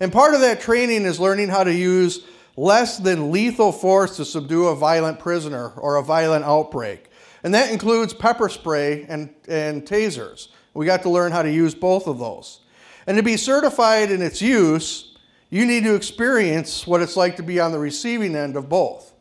And 0.00 0.12
part 0.12 0.34
of 0.34 0.40
that 0.40 0.60
training 0.60 1.04
is 1.04 1.20
learning 1.20 1.48
how 1.48 1.64
to 1.64 1.72
use 1.72 2.26
less 2.56 2.98
than 2.98 3.30
lethal 3.30 3.72
force 3.72 4.16
to 4.16 4.24
subdue 4.24 4.66
a 4.66 4.76
violent 4.76 5.18
prisoner 5.18 5.70
or 5.70 5.96
a 5.96 6.02
violent 6.02 6.44
outbreak. 6.44 7.10
And 7.42 7.52
that 7.54 7.70
includes 7.70 8.14
pepper 8.14 8.48
spray 8.48 9.04
and, 9.08 9.34
and 9.48 9.84
tasers. 9.84 10.48
We 10.72 10.86
got 10.86 11.02
to 11.02 11.10
learn 11.10 11.32
how 11.32 11.42
to 11.42 11.50
use 11.50 11.74
both 11.74 12.06
of 12.06 12.18
those. 12.18 12.60
And 13.06 13.16
to 13.16 13.22
be 13.22 13.36
certified 13.36 14.10
in 14.10 14.22
its 14.22 14.40
use, 14.40 15.16
you 15.50 15.66
need 15.66 15.84
to 15.84 15.94
experience 15.94 16.86
what 16.86 17.02
it's 17.02 17.16
like 17.16 17.36
to 17.36 17.42
be 17.42 17.60
on 17.60 17.70
the 17.70 17.78
receiving 17.78 18.34
end 18.34 18.56
of 18.56 18.68
both. 18.68 19.12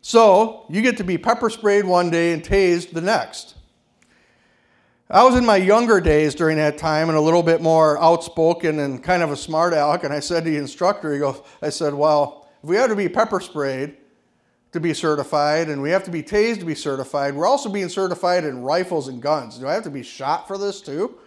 So, 0.00 0.64
you 0.70 0.80
get 0.80 0.96
to 0.96 1.04
be 1.04 1.18
pepper 1.18 1.50
sprayed 1.50 1.84
one 1.84 2.08
day 2.08 2.32
and 2.32 2.42
tased 2.42 2.92
the 2.92 3.02
next. 3.02 3.57
I 5.10 5.24
was 5.24 5.36
in 5.36 5.46
my 5.46 5.56
younger 5.56 6.02
days 6.02 6.34
during 6.34 6.58
that 6.58 6.76
time 6.76 7.08
and 7.08 7.16
a 7.16 7.20
little 7.20 7.42
bit 7.42 7.62
more 7.62 7.98
outspoken 8.02 8.80
and 8.80 9.02
kind 9.02 9.22
of 9.22 9.30
a 9.30 9.36
smart 9.36 9.72
aleck. 9.72 10.04
And 10.04 10.12
I 10.12 10.20
said 10.20 10.44
to 10.44 10.50
the 10.50 10.58
instructor, 10.58 11.14
he 11.14 11.18
goes, 11.18 11.40
I 11.62 11.70
said, 11.70 11.94
well, 11.94 12.46
if 12.62 12.68
we 12.68 12.76
have 12.76 12.90
to 12.90 12.96
be 12.96 13.08
pepper 13.08 13.40
sprayed 13.40 13.96
to 14.72 14.80
be 14.80 14.92
certified 14.92 15.70
and 15.70 15.80
we 15.80 15.88
have 15.90 16.04
to 16.04 16.10
be 16.10 16.22
tased 16.22 16.58
to 16.58 16.66
be 16.66 16.74
certified, 16.74 17.34
we're 17.34 17.46
also 17.46 17.70
being 17.70 17.88
certified 17.88 18.44
in 18.44 18.60
rifles 18.60 19.08
and 19.08 19.22
guns. 19.22 19.56
Do 19.56 19.66
I 19.66 19.72
have 19.72 19.84
to 19.84 19.90
be 19.90 20.02
shot 20.02 20.46
for 20.46 20.58
this 20.58 20.82
too? 20.82 21.18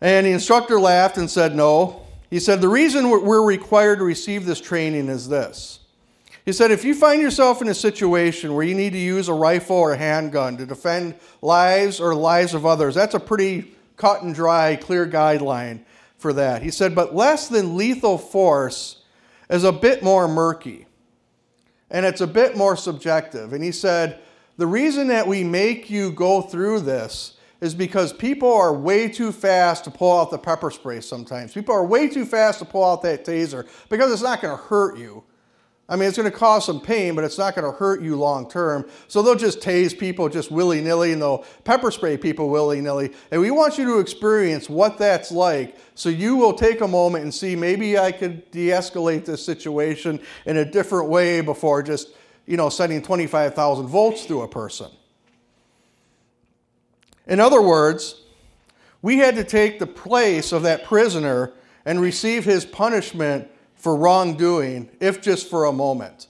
And 0.00 0.26
the 0.26 0.30
instructor 0.30 0.78
laughed 0.78 1.16
and 1.16 1.30
said, 1.30 1.56
No. 1.56 2.02
He 2.30 2.38
said, 2.38 2.60
The 2.60 2.68
reason 2.68 3.08
we're 3.08 3.44
required 3.44 3.98
to 3.98 4.04
receive 4.04 4.44
this 4.44 4.60
training 4.60 5.08
is 5.08 5.28
this. 5.28 5.80
He 6.44 6.52
said, 6.52 6.70
If 6.70 6.84
you 6.84 6.94
find 6.94 7.22
yourself 7.22 7.62
in 7.62 7.68
a 7.68 7.74
situation 7.74 8.54
where 8.54 8.64
you 8.64 8.74
need 8.74 8.92
to 8.92 8.98
use 8.98 9.28
a 9.28 9.34
rifle 9.34 9.76
or 9.76 9.92
a 9.92 9.96
handgun 9.96 10.56
to 10.58 10.66
defend 10.66 11.14
lives 11.40 12.00
or 12.00 12.14
lives 12.14 12.54
of 12.54 12.66
others, 12.66 12.94
that's 12.94 13.14
a 13.14 13.20
pretty 13.20 13.74
cut 13.96 14.22
and 14.22 14.34
dry, 14.34 14.76
clear 14.76 15.06
guideline 15.06 15.80
for 16.18 16.32
that. 16.34 16.62
He 16.62 16.70
said, 16.70 16.94
But 16.94 17.14
less 17.14 17.48
than 17.48 17.76
lethal 17.76 18.18
force 18.18 19.02
is 19.48 19.64
a 19.64 19.72
bit 19.72 20.02
more 20.02 20.28
murky 20.28 20.86
and 21.90 22.04
it's 22.04 22.20
a 22.20 22.26
bit 22.26 22.56
more 22.56 22.76
subjective. 22.76 23.52
And 23.52 23.62
he 23.62 23.72
said, 23.72 24.20
The 24.56 24.66
reason 24.66 25.08
that 25.08 25.26
we 25.26 25.44
make 25.44 25.88
you 25.88 26.10
go 26.10 26.42
through 26.42 26.80
this 26.80 27.36
is 27.60 27.74
because 27.74 28.12
people 28.12 28.52
are 28.52 28.74
way 28.74 29.08
too 29.08 29.32
fast 29.32 29.84
to 29.84 29.90
pull 29.90 30.18
out 30.18 30.30
the 30.30 30.38
pepper 30.38 30.70
spray 30.70 31.00
sometimes. 31.00 31.54
People 31.54 31.74
are 31.74 31.86
way 31.86 32.08
too 32.08 32.26
fast 32.26 32.58
to 32.58 32.64
pull 32.64 32.84
out 32.84 33.00
that 33.02 33.24
taser 33.24 33.66
because 33.88 34.12
it's 34.12 34.22
not 34.22 34.42
going 34.42 34.54
to 34.56 34.62
hurt 34.62 34.98
you. 34.98 35.22
I 35.86 35.96
mean, 35.96 36.08
it's 36.08 36.16
going 36.16 36.30
to 36.30 36.36
cause 36.36 36.64
some 36.64 36.80
pain, 36.80 37.14
but 37.14 37.24
it's 37.24 37.36
not 37.36 37.54
going 37.54 37.70
to 37.70 37.76
hurt 37.76 38.00
you 38.00 38.16
long 38.16 38.48
term. 38.48 38.88
So 39.06 39.20
they'll 39.20 39.34
just 39.34 39.60
tase 39.60 39.96
people 39.98 40.30
just 40.30 40.50
willy 40.50 40.80
nilly 40.80 41.12
and 41.12 41.20
they'll 41.20 41.44
pepper 41.64 41.90
spray 41.90 42.16
people 42.16 42.48
willy 42.48 42.80
nilly. 42.80 43.12
And 43.30 43.40
we 43.40 43.50
want 43.50 43.76
you 43.76 43.84
to 43.84 43.98
experience 43.98 44.70
what 44.70 44.96
that's 44.96 45.30
like 45.30 45.76
so 45.94 46.08
you 46.08 46.36
will 46.36 46.54
take 46.54 46.80
a 46.80 46.88
moment 46.88 47.24
and 47.24 47.32
see 47.32 47.54
maybe 47.54 47.98
I 47.98 48.12
could 48.12 48.50
de 48.50 48.68
escalate 48.68 49.24
this 49.24 49.44
situation 49.44 50.20
in 50.44 50.56
a 50.56 50.64
different 50.64 51.08
way 51.08 51.40
before 51.40 51.82
just, 51.82 52.10
you 52.46 52.56
know, 52.56 52.68
sending 52.68 53.00
25,000 53.00 53.86
volts 53.86 54.24
through 54.24 54.42
a 54.42 54.48
person. 54.48 54.90
In 57.26 57.40
other 57.40 57.62
words, 57.62 58.22
we 59.02 59.18
had 59.18 59.36
to 59.36 59.44
take 59.44 59.78
the 59.78 59.86
place 59.86 60.50
of 60.50 60.62
that 60.62 60.84
prisoner 60.84 61.52
and 61.84 62.00
receive 62.00 62.44
his 62.44 62.64
punishment 62.64 63.48
for 63.84 63.94
wrongdoing, 63.94 64.88
if 64.98 65.20
just 65.20 65.50
for 65.50 65.66
a 65.66 65.72
moment. 65.72 66.28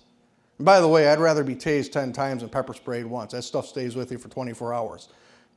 And 0.58 0.64
by 0.64 0.80
the 0.80 0.88
way, 0.88 1.08
I'd 1.08 1.20
rather 1.20 1.44
be 1.44 1.54
tased 1.54 1.92
10 1.92 2.12
times 2.12 2.40
than 2.40 2.50
pepper 2.50 2.74
sprayed 2.74 3.06
once. 3.06 3.30
That 3.30 3.42
stuff 3.42 3.68
stays 3.68 3.94
with 3.94 4.10
you 4.10 4.18
for 4.18 4.28
24 4.28 4.74
hours. 4.74 5.08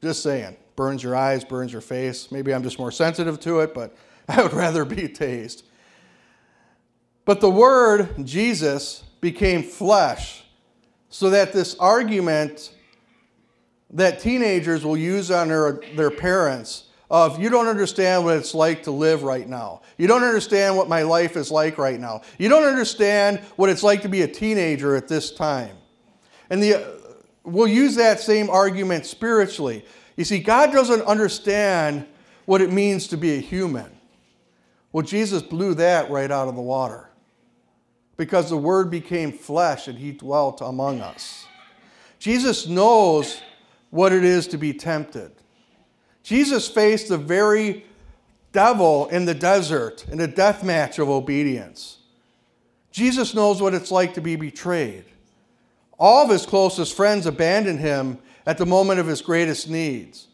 Just 0.03 0.21
saying. 0.21 0.57
Burns 0.75 1.01
your 1.01 1.15
eyes, 1.15 1.43
burns 1.43 1.71
your 1.71 1.81
face. 1.81 2.31
Maybe 2.31 2.53
I'm 2.53 2.61
just 2.61 2.77
more 2.77 2.91
sensitive 2.91 3.39
to 3.39 3.61
it, 3.61 3.73
but 3.73 3.95
I 4.29 4.43
would 4.43 4.53
rather 4.53 4.85
be 4.85 5.07
tased. 5.07 5.63
But 7.25 7.41
the 7.41 7.49
word 7.49 8.13
Jesus 8.23 9.03
became 9.19 9.63
flesh 9.63 10.43
so 11.09 11.31
that 11.31 11.51
this 11.51 11.75
argument 11.79 12.75
that 13.89 14.19
teenagers 14.19 14.85
will 14.85 14.97
use 14.97 15.31
on 15.31 15.47
their, 15.47 15.81
their 15.95 16.11
parents 16.11 16.86
of 17.09 17.39
you 17.39 17.49
don't 17.49 17.67
understand 17.67 18.25
what 18.25 18.35
it's 18.37 18.53
like 18.53 18.83
to 18.83 18.91
live 18.91 19.23
right 19.23 19.47
now. 19.47 19.81
You 19.97 20.07
don't 20.07 20.23
understand 20.23 20.75
what 20.75 20.89
my 20.89 21.03
life 21.03 21.37
is 21.37 21.49
like 21.49 21.77
right 21.77 21.99
now. 21.99 22.21
You 22.37 22.49
don't 22.49 22.65
understand 22.65 23.39
what 23.55 23.69
it's 23.69 23.83
like 23.83 24.01
to 24.01 24.09
be 24.09 24.23
a 24.23 24.27
teenager 24.27 24.95
at 24.95 25.07
this 25.07 25.31
time. 25.31 25.75
And 26.49 26.61
the, 26.61 27.01
we'll 27.43 27.67
use 27.67 27.95
that 27.95 28.19
same 28.19 28.49
argument 28.49 29.05
spiritually. 29.05 29.85
You 30.17 30.25
see, 30.25 30.39
God 30.39 30.71
doesn't 30.73 31.01
understand 31.03 32.05
what 32.45 32.61
it 32.61 32.71
means 32.71 33.07
to 33.07 33.17
be 33.17 33.35
a 33.35 33.39
human. 33.39 33.91
Well, 34.91 35.05
Jesus 35.05 35.43
blew 35.43 35.75
that 35.75 36.09
right 36.09 36.31
out 36.31 36.47
of 36.47 36.55
the 36.55 36.61
water 36.61 37.09
because 38.17 38.49
the 38.49 38.57
Word 38.57 38.89
became 38.89 39.31
flesh 39.31 39.87
and 39.87 39.97
He 39.97 40.11
dwelt 40.11 40.59
among 40.61 41.01
us. 41.01 41.45
Jesus 42.19 42.67
knows 42.67 43.41
what 43.91 44.11
it 44.11 44.23
is 44.23 44.47
to 44.47 44.57
be 44.57 44.73
tempted. 44.73 45.31
Jesus 46.27 46.67
faced 46.67 47.07
the 47.07 47.17
very 47.17 47.85
devil 48.51 49.07
in 49.07 49.23
the 49.23 49.33
desert 49.33 50.05
in 50.11 50.19
a 50.19 50.27
death 50.27 50.61
match 50.61 50.99
of 50.99 51.07
obedience. 51.07 51.99
Jesus 52.91 53.33
knows 53.33 53.61
what 53.61 53.73
it's 53.73 53.91
like 53.91 54.13
to 54.15 54.19
be 54.19 54.35
betrayed. 54.35 55.05
All 55.97 56.25
of 56.25 56.29
his 56.29 56.45
closest 56.45 56.97
friends 56.97 57.25
abandoned 57.25 57.79
him 57.79 58.17
at 58.45 58.57
the 58.57 58.65
moment 58.65 58.99
of 58.99 59.07
his 59.07 59.21
greatest 59.21 59.69
needs. 59.69 60.27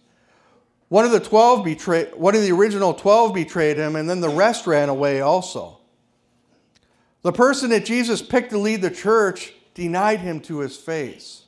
One 0.89 1.05
of 1.05 1.11
the 1.11 1.19
12 1.19 1.63
betrayed, 1.63 2.15
one 2.15 2.33
of 2.33 2.41
the 2.41 2.53
original 2.53 2.95
12 2.95 3.31
betrayed 3.31 3.77
him, 3.77 3.95
and 3.95 4.09
then 4.09 4.19
the 4.19 4.29
rest 4.29 4.65
ran 4.65 4.89
away 4.89 5.21
also. 5.21 5.77
The 7.21 7.31
person 7.31 7.69
that 7.69 7.85
Jesus 7.85 8.19
picked 8.19 8.49
to 8.49 8.57
lead 8.57 8.81
the 8.81 8.89
church 8.89 9.53
denied 9.75 10.21
him 10.21 10.39
to 10.39 10.57
his 10.57 10.75
face. 10.75 11.43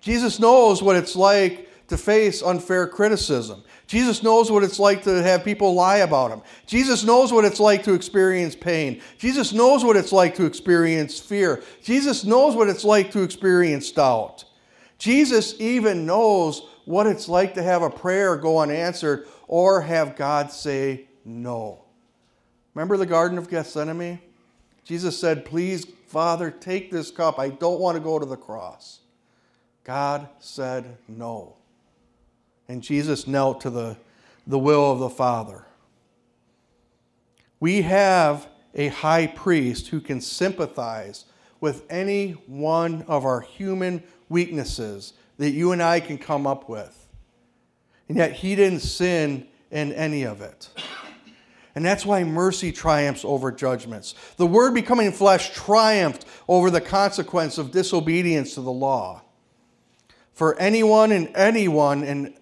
Jesus 0.00 0.38
knows 0.38 0.80
what 0.80 0.94
it's 0.94 1.16
like 1.16 1.68
to 1.88 1.96
face 1.96 2.42
unfair 2.42 2.86
criticism. 2.86 3.62
Jesus 3.86 4.22
knows 4.22 4.50
what 4.50 4.64
it's 4.64 4.78
like 4.78 5.02
to 5.04 5.22
have 5.22 5.44
people 5.44 5.74
lie 5.74 5.98
about 5.98 6.30
him. 6.30 6.42
Jesus 6.66 7.04
knows 7.04 7.32
what 7.32 7.44
it's 7.44 7.60
like 7.60 7.84
to 7.84 7.94
experience 7.94 8.56
pain. 8.56 9.00
Jesus 9.18 9.52
knows 9.52 9.84
what 9.84 9.96
it's 9.96 10.12
like 10.12 10.34
to 10.36 10.46
experience 10.46 11.20
fear. 11.20 11.62
Jesus 11.82 12.24
knows 12.24 12.56
what 12.56 12.68
it's 12.68 12.84
like 12.84 13.12
to 13.12 13.22
experience 13.22 13.90
doubt. 13.92 14.44
Jesus 14.98 15.54
even 15.60 16.06
knows 16.06 16.66
what 16.84 17.06
it's 17.06 17.28
like 17.28 17.54
to 17.54 17.62
have 17.62 17.82
a 17.82 17.90
prayer 17.90 18.36
go 18.36 18.58
unanswered 18.58 19.26
or 19.46 19.80
have 19.80 20.16
God 20.16 20.50
say 20.50 21.06
no. 21.24 21.84
Remember 22.74 22.96
the 22.96 23.06
Garden 23.06 23.38
of 23.38 23.48
Gethsemane? 23.48 24.20
Jesus 24.84 25.18
said, 25.18 25.44
Please, 25.44 25.86
Father, 26.06 26.50
take 26.50 26.90
this 26.90 27.10
cup. 27.10 27.38
I 27.38 27.50
don't 27.50 27.80
want 27.80 27.96
to 27.96 28.02
go 28.02 28.18
to 28.18 28.26
the 28.26 28.36
cross. 28.36 29.00
God 29.84 30.28
said 30.40 30.96
no. 31.06 31.56
And 32.68 32.82
Jesus 32.82 33.26
knelt 33.26 33.60
to 33.62 33.70
the, 33.70 33.96
the 34.46 34.58
will 34.58 34.90
of 34.90 34.98
the 34.98 35.10
Father. 35.10 35.64
We 37.60 37.82
have 37.82 38.48
a 38.74 38.88
high 38.88 39.26
priest 39.28 39.88
who 39.88 40.00
can 40.00 40.20
sympathize 40.20 41.24
with 41.60 41.84
any 41.88 42.32
one 42.46 43.02
of 43.08 43.24
our 43.24 43.40
human 43.40 44.02
weaknesses 44.28 45.14
that 45.38 45.50
you 45.50 45.72
and 45.72 45.82
I 45.82 46.00
can 46.00 46.18
come 46.18 46.46
up 46.46 46.68
with. 46.68 47.08
And 48.08 48.18
yet 48.18 48.32
he 48.32 48.54
didn't 48.54 48.80
sin 48.80 49.48
in 49.70 49.92
any 49.92 50.24
of 50.24 50.42
it. 50.42 50.68
And 51.74 51.84
that's 51.84 52.06
why 52.06 52.24
mercy 52.24 52.72
triumphs 52.72 53.24
over 53.24 53.52
judgments. 53.52 54.14
The 54.36 54.46
word 54.46 54.74
becoming 54.74 55.12
flesh 55.12 55.54
triumphed 55.54 56.24
over 56.48 56.70
the 56.70 56.80
consequence 56.80 57.58
of 57.58 57.70
disobedience 57.70 58.54
to 58.54 58.60
the 58.60 58.72
law. 58.72 59.22
for 60.36 60.54
anyone 60.58 61.12
and 61.12 61.34
anyone 61.34 62.04
and 62.04 62.34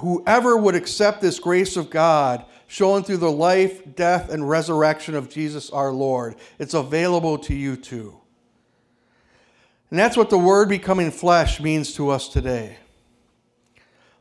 whoever 0.00 0.56
would 0.56 0.74
accept 0.74 1.20
this 1.20 1.38
grace 1.38 1.76
of 1.76 1.90
God 1.90 2.44
shown 2.66 3.02
through 3.02 3.18
the 3.18 3.30
life, 3.30 3.94
death, 3.94 4.30
and 4.30 4.48
resurrection 4.48 5.14
of 5.14 5.28
Jesus 5.28 5.70
our 5.70 5.92
Lord. 5.92 6.36
It's 6.58 6.74
available 6.74 7.38
to 7.38 7.54
you 7.54 7.76
too. 7.76 8.18
And 9.90 9.98
that's 9.98 10.16
what 10.16 10.30
the 10.30 10.38
Word 10.38 10.70
becoming 10.70 11.10
flesh 11.10 11.60
means 11.60 11.92
to 11.94 12.08
us 12.08 12.28
today. 12.28 12.78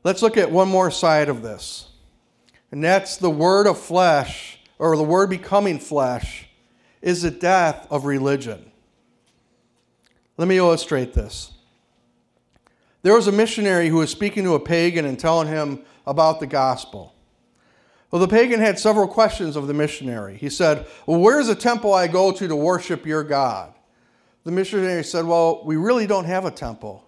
Let's 0.03 0.21
look 0.21 0.35
at 0.35 0.51
one 0.51 0.67
more 0.67 0.91
side 0.91 1.29
of 1.29 1.43
this. 1.43 1.87
And 2.71 2.83
that's 2.83 3.15
the 3.15 3.29
Word 3.29 3.67
of 3.67 3.79
flesh, 3.79 4.59
or 4.79 4.97
the 4.97 5.03
Word 5.03 5.29
becoming 5.29 5.79
flesh, 5.79 6.47
is 7.01 7.21
the 7.21 7.31
death 7.31 7.87
of 7.89 8.03
religion. 8.03 8.69
Let 10.37 10.49
me 10.49 10.57
illustrate 10.57 11.13
this. 11.13 11.53
There 13.03 13.15
was 13.15 13.27
a 13.27 13.31
missionary 13.31 13.89
who 13.89 13.97
was 13.97 14.11
speaking 14.11 14.43
to 14.43 14.53
a 14.53 14.59
pagan 14.59 15.05
and 15.05 15.19
telling 15.19 15.47
him 15.47 15.81
about 16.05 16.39
the 16.39 16.47
gospel. 16.47 17.15
Well, 18.11 18.19
the 18.19 18.27
pagan 18.27 18.59
had 18.59 18.77
several 18.77 19.07
questions 19.07 19.55
of 19.55 19.67
the 19.67 19.73
missionary. 19.73 20.37
He 20.37 20.49
said, 20.49 20.85
Well, 21.05 21.19
where's 21.19 21.47
the 21.47 21.55
temple 21.55 21.93
I 21.93 22.07
go 22.07 22.31
to 22.31 22.47
to 22.47 22.55
worship 22.55 23.05
your 23.05 23.23
God? 23.23 23.73
The 24.43 24.51
missionary 24.51 25.03
said, 25.03 25.25
Well, 25.25 25.63
we 25.63 25.77
really 25.77 26.07
don't 26.07 26.25
have 26.25 26.45
a 26.45 26.51
temple. 26.51 27.07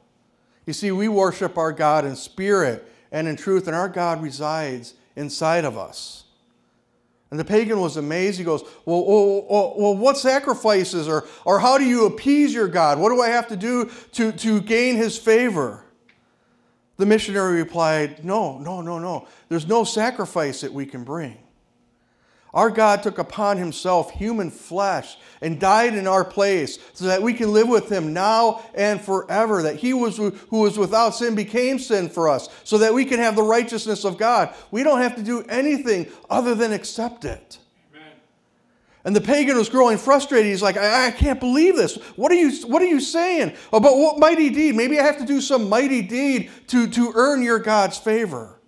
You 0.65 0.73
see, 0.73 0.91
we 0.91 1.09
worship 1.09 1.57
our 1.57 1.73
God 1.73 2.05
in 2.05 2.15
spirit 2.15 2.87
and 3.11 3.27
in 3.27 3.35
truth, 3.35 3.67
and 3.67 3.75
our 3.75 3.89
God 3.89 4.23
resides 4.23 4.93
inside 5.15 5.65
of 5.65 5.77
us. 5.77 6.22
And 7.33 7.39
the 7.39 7.45
pagan 7.45 7.79
was 7.79 7.97
amazed. 7.97 8.37
He 8.37 8.43
goes, 8.43 8.61
Well, 8.85 9.03
well, 9.07 9.73
well, 9.75 9.97
what 9.97 10.19
sacrifices 10.19 11.07
or, 11.07 11.25
or 11.45 11.57
how 11.57 11.79
do 11.79 11.83
you 11.83 12.05
appease 12.05 12.53
your 12.53 12.67
God? 12.67 12.99
What 12.99 13.09
do 13.09 13.23
I 13.23 13.29
have 13.29 13.47
to 13.47 13.55
do 13.55 13.89
to, 14.11 14.31
to 14.33 14.61
gain 14.61 14.97
his 14.97 15.17
favor? 15.17 15.83
The 16.97 17.07
missionary 17.07 17.57
replied, 17.57 18.23
No, 18.23 18.59
no, 18.59 18.81
no, 18.81 18.99
no. 18.99 19.27
There's 19.49 19.65
no 19.65 19.83
sacrifice 19.83 20.61
that 20.61 20.71
we 20.71 20.85
can 20.85 21.03
bring. 21.03 21.39
Our 22.53 22.69
God 22.69 23.01
took 23.01 23.17
upon 23.17 23.57
himself 23.57 24.11
human 24.11 24.51
flesh 24.51 25.17
and 25.41 25.59
died 25.59 25.95
in 25.95 26.05
our 26.05 26.23
place 26.23 26.77
so 26.93 27.05
that 27.05 27.21
we 27.21 27.33
can 27.33 27.51
live 27.51 27.67
with 27.67 27.91
him 27.91 28.13
now 28.13 28.61
and 28.75 29.01
forever. 29.01 29.63
That 29.63 29.77
he 29.77 29.93
was 29.93 30.17
who 30.17 30.33
was 30.51 30.77
without 30.77 31.15
sin 31.15 31.33
became 31.33 31.79
sin 31.79 32.09
for 32.09 32.29
us 32.29 32.49
so 32.63 32.77
that 32.77 32.93
we 32.93 33.05
can 33.05 33.19
have 33.19 33.35
the 33.35 33.41
righteousness 33.41 34.05
of 34.05 34.19
God. 34.19 34.53
We 34.69 34.83
don't 34.83 35.01
have 35.01 35.15
to 35.15 35.23
do 35.23 35.43
anything 35.49 36.11
other 36.29 36.53
than 36.53 36.73
accept 36.73 37.25
it. 37.25 37.57
And 39.05 39.15
the 39.15 39.21
pagan 39.21 39.57
was 39.57 39.67
growing 39.67 39.97
frustrated. 39.97 40.45
He's 40.45 40.61
like, 40.61 40.77
I, 40.77 41.07
I, 41.07 41.11
can't 41.11 41.39
believe 41.39 41.75
this. 41.75 41.95
What 42.15 42.31
are 42.31 42.35
you, 42.35 42.51
what 42.67 42.81
are 42.81 42.85
you 42.85 43.01
saying? 43.01 43.53
About 43.73 43.97
what 43.97 44.17
mighty 44.17 44.49
deed? 44.49 44.75
Maybe 44.75 44.97
I 44.97 45.03
have 45.03 45.17
to 45.17 45.25
do 45.25 45.41
some 45.41 45.67
mighty 45.67 46.01
deed 46.01 46.49
to, 46.67 46.87
to 46.87 47.11
earn 47.13 47.41
your 47.41 47.59
God's 47.59 47.97
favor. 47.97 48.61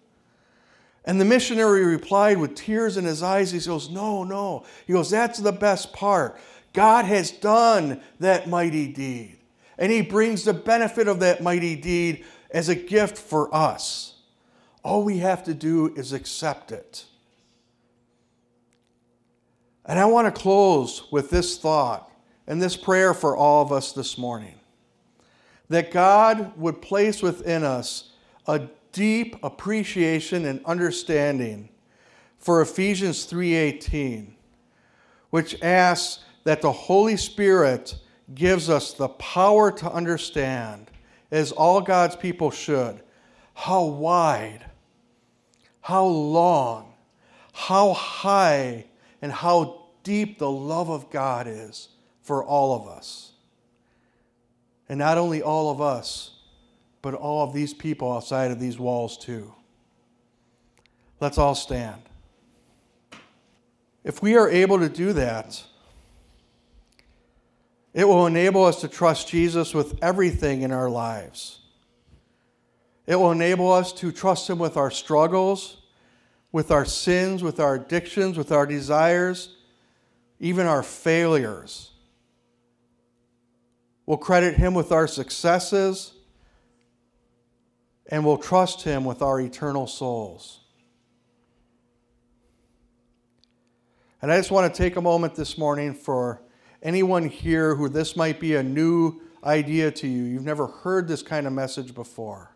And 1.05 1.21
the 1.21 1.25
missionary 1.25 1.85
replied 1.85 2.39
with 2.39 2.55
tears 2.55 2.97
in 2.97 3.05
his 3.05 3.21
eyes. 3.21 3.51
He 3.51 3.59
goes, 3.59 3.89
No, 3.89 4.23
no. 4.23 4.65
He 4.87 4.93
goes, 4.93 5.11
That's 5.11 5.39
the 5.39 5.51
best 5.51 5.93
part. 5.93 6.37
God 6.73 7.05
has 7.05 7.31
done 7.31 8.01
that 8.19 8.49
mighty 8.49 8.87
deed. 8.87 9.37
And 9.77 9.91
he 9.91 10.01
brings 10.01 10.43
the 10.43 10.53
benefit 10.53 11.07
of 11.07 11.19
that 11.19 11.41
mighty 11.41 11.75
deed 11.75 12.25
as 12.51 12.69
a 12.69 12.75
gift 12.75 13.17
for 13.17 13.53
us. 13.53 14.15
All 14.83 15.03
we 15.03 15.19
have 15.19 15.43
to 15.45 15.53
do 15.53 15.93
is 15.95 16.11
accept 16.11 16.71
it. 16.71 17.05
And 19.85 19.99
I 19.99 20.05
want 20.05 20.33
to 20.33 20.41
close 20.41 21.11
with 21.11 21.29
this 21.29 21.57
thought 21.57 22.11
and 22.47 22.61
this 22.61 22.75
prayer 22.75 23.13
for 23.13 23.35
all 23.35 23.61
of 23.61 23.71
us 23.71 23.91
this 23.91 24.17
morning 24.17 24.55
that 25.69 25.91
God 25.91 26.57
would 26.57 26.81
place 26.81 27.21
within 27.21 27.63
us 27.63 28.11
a 28.47 28.67
deep 28.95 29.35
appreciation 29.43 30.45
and 30.45 30.63
understanding 30.63 31.67
for 32.37 32.61
Ephesians 32.61 33.25
3:18 33.25 34.35
which 35.31 35.61
asks 35.61 36.23
that 36.45 36.61
the 36.61 36.71
Holy 36.71 37.17
Spirit 37.17 37.95
gives 38.33 38.69
us 38.69 38.93
the 38.93 39.09
power 39.09 39.69
to 39.69 39.91
understand 39.91 40.89
as 41.29 41.51
all 41.51 41.81
God's 41.81 42.15
people 42.15 42.51
should 42.51 43.03
how 43.53 43.83
wide 43.83 44.65
how 45.81 46.05
long 46.05 46.93
how 47.51 47.91
high 47.93 48.85
and 49.21 49.31
how 49.31 49.87
deep 50.03 50.39
the 50.39 50.49
love 50.49 50.89
of 50.89 51.09
God 51.09 51.47
is 51.47 51.89
for 52.21 52.43
all 52.43 52.75
of 52.75 52.87
us. 52.87 53.31
And 54.87 54.99
not 54.99 55.17
only 55.17 55.41
all 55.41 55.71
of 55.71 55.79
us, 55.81 56.34
but 57.05 57.13
all 57.13 57.43
of 57.43 57.53
these 57.53 57.71
people 57.71 58.11
outside 58.11 58.49
of 58.49 58.59
these 58.59 58.79
walls, 58.79 59.15
too. 59.15 59.53
Let's 61.19 61.37
all 61.37 61.53
stand. 61.53 62.01
If 64.03 64.23
we 64.23 64.35
are 64.35 64.49
able 64.49 64.79
to 64.79 64.89
do 64.89 65.13
that, 65.13 65.63
it 67.93 68.07
will 68.07 68.25
enable 68.25 68.65
us 68.65 68.81
to 68.81 68.87
trust 68.87 69.27
Jesus 69.27 69.71
with 69.71 69.99
everything 70.01 70.63
in 70.63 70.71
our 70.71 70.89
lives. 70.89 71.59
It 73.05 73.17
will 73.17 73.31
enable 73.31 73.71
us 73.71 73.93
to 73.93 74.11
trust 74.11 74.49
Him 74.49 74.57
with 74.57 74.75
our 74.75 74.89
struggles 74.89 75.83
with 76.51 76.71
our 76.71 76.85
sins, 76.85 77.43
with 77.43 77.59
our 77.59 77.75
addictions, 77.75 78.35
with 78.35 78.51
our 78.51 78.65
desires, 78.65 79.57
even 80.39 80.65
our 80.65 80.81
failures. 80.81 81.91
We'll 84.07 84.17
credit 84.17 84.55
Him 84.55 84.73
with 84.73 84.91
our 84.91 85.05
successes, 85.05 86.14
and 88.07 88.25
we'll 88.25 88.37
trust 88.37 88.83
Him 88.83 89.05
with 89.05 89.21
our 89.21 89.39
eternal 89.39 89.87
souls. 89.87 90.59
And 94.21 94.31
I 94.31 94.37
just 94.37 94.51
want 94.51 94.73
to 94.73 94.77
take 94.77 94.95
a 94.95 95.01
moment 95.01 95.35
this 95.35 95.57
morning 95.57 95.93
for 95.93 96.41
anyone 96.81 97.27
here 97.27 97.75
who 97.75 97.89
this 97.89 98.15
might 98.15 98.39
be 98.39 98.55
a 98.55 98.63
new 98.63 99.21
idea 99.43 99.91
to 99.91 100.07
you. 100.07 100.23
You've 100.23 100.45
never 100.45 100.67
heard 100.67 101.07
this 101.07 101.21
kind 101.21 101.45
of 101.45 101.53
message 101.53 101.93
before. 101.93 102.55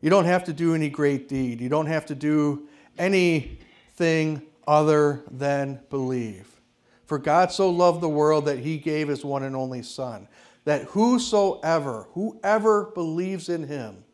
You 0.00 0.08
don't 0.08 0.24
have 0.24 0.44
to 0.44 0.52
do 0.52 0.74
any 0.74 0.88
great 0.88 1.28
deed. 1.28 1.60
You 1.60 1.68
don't 1.68 1.86
have 1.86 2.06
to 2.06 2.14
do 2.14 2.68
anything 2.98 4.42
other 4.66 5.22
than 5.30 5.80
believe. 5.90 6.60
For 7.06 7.18
God 7.18 7.50
so 7.50 7.68
loved 7.68 8.00
the 8.00 8.08
world 8.08 8.44
that 8.44 8.60
he 8.60 8.78
gave 8.78 9.08
his 9.08 9.24
one 9.24 9.42
and 9.42 9.56
only 9.56 9.82
Son, 9.82 10.28
that 10.64 10.84
whosoever, 10.84 12.06
whoever 12.12 12.86
believes 12.86 13.48
in 13.48 13.66
him, 13.66 14.04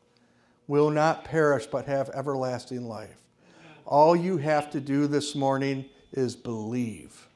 will 0.66 0.90
not 0.90 1.24
perish 1.24 1.66
but 1.66 1.86
have 1.86 2.10
everlasting 2.10 2.88
life. 2.88 3.22
All 3.84 4.16
you 4.16 4.36
have 4.38 4.70
to 4.70 4.80
do 4.80 5.06
this 5.06 5.34
morning 5.34 5.84
is 6.12 6.34
believe. 6.34 7.28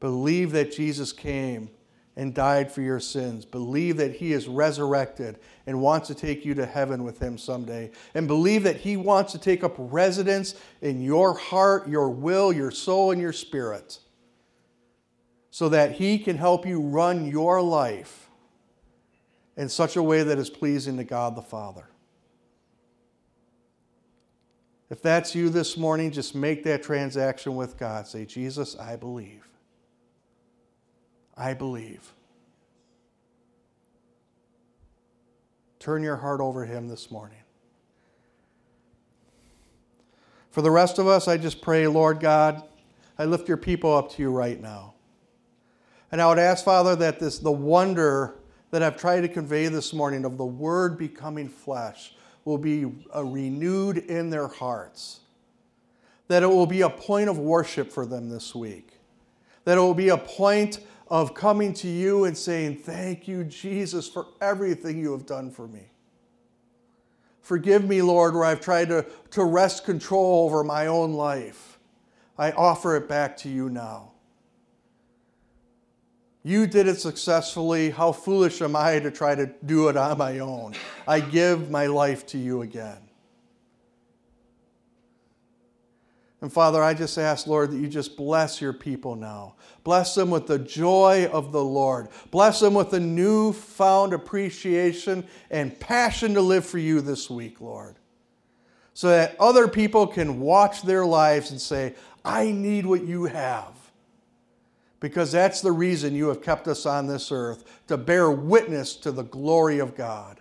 Believe 0.00 0.52
that 0.52 0.72
Jesus 0.72 1.12
came 1.12 1.70
and 2.16 2.34
died 2.34 2.70
for 2.70 2.82
your 2.82 3.00
sins. 3.00 3.44
Believe 3.44 3.96
that 3.96 4.16
He 4.16 4.32
is 4.32 4.48
resurrected 4.48 5.38
and 5.66 5.80
wants 5.80 6.08
to 6.08 6.14
take 6.14 6.44
you 6.44 6.54
to 6.54 6.66
heaven 6.66 7.04
with 7.04 7.18
Him 7.18 7.38
someday. 7.38 7.90
And 8.14 8.26
believe 8.26 8.62
that 8.64 8.76
He 8.76 8.96
wants 8.96 9.32
to 9.32 9.38
take 9.38 9.64
up 9.64 9.74
residence 9.78 10.54
in 10.82 11.00
your 11.00 11.34
heart, 11.34 11.88
your 11.88 12.10
will, 12.10 12.52
your 12.52 12.70
soul, 12.70 13.12
and 13.12 13.20
your 13.20 13.32
spirit 13.32 13.98
so 15.50 15.68
that 15.68 15.92
He 15.92 16.18
can 16.18 16.36
help 16.36 16.66
you 16.66 16.80
run 16.80 17.26
your 17.26 17.60
life 17.60 18.28
in 19.56 19.68
such 19.68 19.96
a 19.96 20.02
way 20.02 20.22
that 20.22 20.38
is 20.38 20.48
pleasing 20.48 20.96
to 20.96 21.04
God 21.04 21.36
the 21.36 21.42
Father. 21.42 21.84
If 24.88 25.02
that's 25.02 25.34
you 25.34 25.50
this 25.50 25.76
morning, 25.76 26.10
just 26.10 26.34
make 26.34 26.64
that 26.64 26.82
transaction 26.82 27.54
with 27.54 27.78
God. 27.78 28.06
Say, 28.08 28.24
Jesus, 28.24 28.76
I 28.76 28.96
believe. 28.96 29.46
I 31.36 31.54
believe. 31.54 32.12
Turn 35.78 36.02
your 36.02 36.16
heart 36.16 36.40
over 36.40 36.64
Him 36.64 36.88
this 36.88 37.10
morning. 37.10 37.38
For 40.50 40.62
the 40.62 40.70
rest 40.70 40.98
of 40.98 41.06
us, 41.06 41.28
I 41.28 41.36
just 41.36 41.62
pray, 41.62 41.86
Lord 41.86 42.18
God, 42.18 42.62
I 43.16 43.24
lift 43.24 43.46
your 43.46 43.56
people 43.56 43.94
up 43.94 44.10
to 44.12 44.22
you 44.22 44.30
right 44.30 44.60
now. 44.60 44.94
And 46.12 46.20
I 46.20 46.26
would 46.28 46.38
ask, 46.38 46.64
Father, 46.64 46.96
that 46.96 47.20
this 47.20 47.38
the 47.38 47.52
wonder 47.52 48.36
that 48.70 48.82
I've 48.82 48.96
tried 48.96 49.22
to 49.22 49.28
convey 49.28 49.68
this 49.68 49.92
morning 49.92 50.24
of 50.24 50.38
the 50.38 50.44
Word 50.44 50.98
becoming 50.98 51.48
flesh 51.48 52.14
will 52.44 52.58
be 52.58 52.92
uh, 53.14 53.24
renewed 53.24 53.98
in 53.98 54.30
their 54.30 54.48
hearts. 54.48 55.20
That 56.28 56.42
it 56.42 56.48
will 56.48 56.66
be 56.66 56.82
a 56.82 56.90
point 56.90 57.28
of 57.28 57.38
worship 57.38 57.92
for 57.92 58.06
them 58.06 58.28
this 58.28 58.54
week. 58.54 58.92
That 59.64 59.78
it 59.78 59.80
will 59.80 59.94
be 59.94 60.08
a 60.08 60.16
point 60.16 60.80
of 61.08 61.34
coming 61.34 61.74
to 61.74 61.88
you 61.88 62.24
and 62.24 62.36
saying, 62.36 62.76
Thank 62.78 63.26
you, 63.26 63.44
Jesus, 63.44 64.08
for 64.08 64.26
everything 64.40 64.98
you 64.98 65.12
have 65.12 65.26
done 65.26 65.50
for 65.50 65.66
me. 65.66 65.90
Forgive 67.40 67.88
me, 67.88 68.00
Lord, 68.00 68.34
where 68.34 68.44
I've 68.44 68.60
tried 68.60 68.88
to, 68.90 69.04
to 69.30 69.44
wrest 69.44 69.84
control 69.84 70.44
over 70.44 70.62
my 70.62 70.86
own 70.86 71.14
life. 71.14 71.78
I 72.38 72.52
offer 72.52 72.96
it 72.96 73.08
back 73.08 73.36
to 73.38 73.48
you 73.48 73.68
now. 73.68 74.12
You 76.42 76.66
did 76.66 76.88
it 76.88 76.98
successfully. 76.98 77.90
How 77.90 78.12
foolish 78.12 78.62
am 78.62 78.74
I 78.74 78.98
to 78.98 79.10
try 79.10 79.34
to 79.34 79.46
do 79.66 79.88
it 79.88 79.96
on 79.96 80.16
my 80.18 80.38
own? 80.38 80.74
I 81.06 81.20
give 81.20 81.70
my 81.70 81.86
life 81.86 82.26
to 82.28 82.38
you 82.38 82.62
again. 82.62 82.98
And 86.42 86.50
Father, 86.50 86.82
I 86.82 86.94
just 86.94 87.18
ask, 87.18 87.46
Lord, 87.46 87.70
that 87.70 87.76
you 87.76 87.86
just 87.86 88.16
bless 88.16 88.62
your 88.62 88.72
people 88.72 89.14
now. 89.14 89.56
Bless 89.84 90.14
them 90.14 90.30
with 90.30 90.46
the 90.46 90.58
joy 90.58 91.28
of 91.30 91.52
the 91.52 91.62
Lord. 91.62 92.08
Bless 92.30 92.60
them 92.60 92.72
with 92.72 92.94
a 92.94 93.00
newfound 93.00 94.14
appreciation 94.14 95.26
and 95.50 95.78
passion 95.78 96.32
to 96.34 96.40
live 96.40 96.64
for 96.64 96.78
you 96.78 97.02
this 97.02 97.28
week, 97.28 97.60
Lord. 97.60 97.96
So 98.94 99.08
that 99.08 99.36
other 99.38 99.68
people 99.68 100.06
can 100.06 100.40
watch 100.40 100.82
their 100.82 101.04
lives 101.04 101.50
and 101.50 101.60
say, 101.60 101.94
I 102.24 102.50
need 102.50 102.86
what 102.86 103.04
you 103.04 103.24
have. 103.24 103.79
Because 105.00 105.32
that's 105.32 105.62
the 105.62 105.72
reason 105.72 106.14
you 106.14 106.28
have 106.28 106.42
kept 106.42 106.68
us 106.68 106.84
on 106.84 107.06
this 107.06 107.32
earth, 107.32 107.64
to 107.88 107.96
bear 107.96 108.30
witness 108.30 108.94
to 108.96 109.10
the 109.10 109.22
glory 109.24 109.78
of 109.78 109.96
God. 109.96 110.40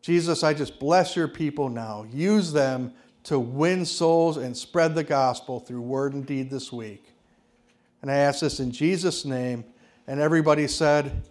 Jesus, 0.00 0.42
I 0.42 0.54
just 0.54 0.78
bless 0.78 1.16
your 1.16 1.28
people 1.28 1.68
now. 1.68 2.06
Use 2.10 2.52
them 2.52 2.94
to 3.24 3.38
win 3.38 3.84
souls 3.84 4.36
and 4.36 4.56
spread 4.56 4.94
the 4.94 5.04
gospel 5.04 5.60
through 5.60 5.82
word 5.82 6.14
and 6.14 6.24
deed 6.24 6.50
this 6.50 6.72
week. 6.72 7.04
And 8.00 8.10
I 8.10 8.14
ask 8.14 8.40
this 8.40 8.60
in 8.60 8.72
Jesus' 8.72 9.24
name. 9.24 9.64
And 10.06 10.18
everybody 10.18 10.66
said, 10.66 11.22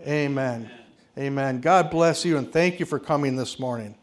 Amen. 0.00 0.70
Amen. 1.16 1.60
God 1.60 1.90
bless 1.90 2.24
you 2.24 2.36
and 2.36 2.52
thank 2.52 2.78
you 2.78 2.86
for 2.86 3.00
coming 3.00 3.34
this 3.34 3.58
morning. 3.58 3.97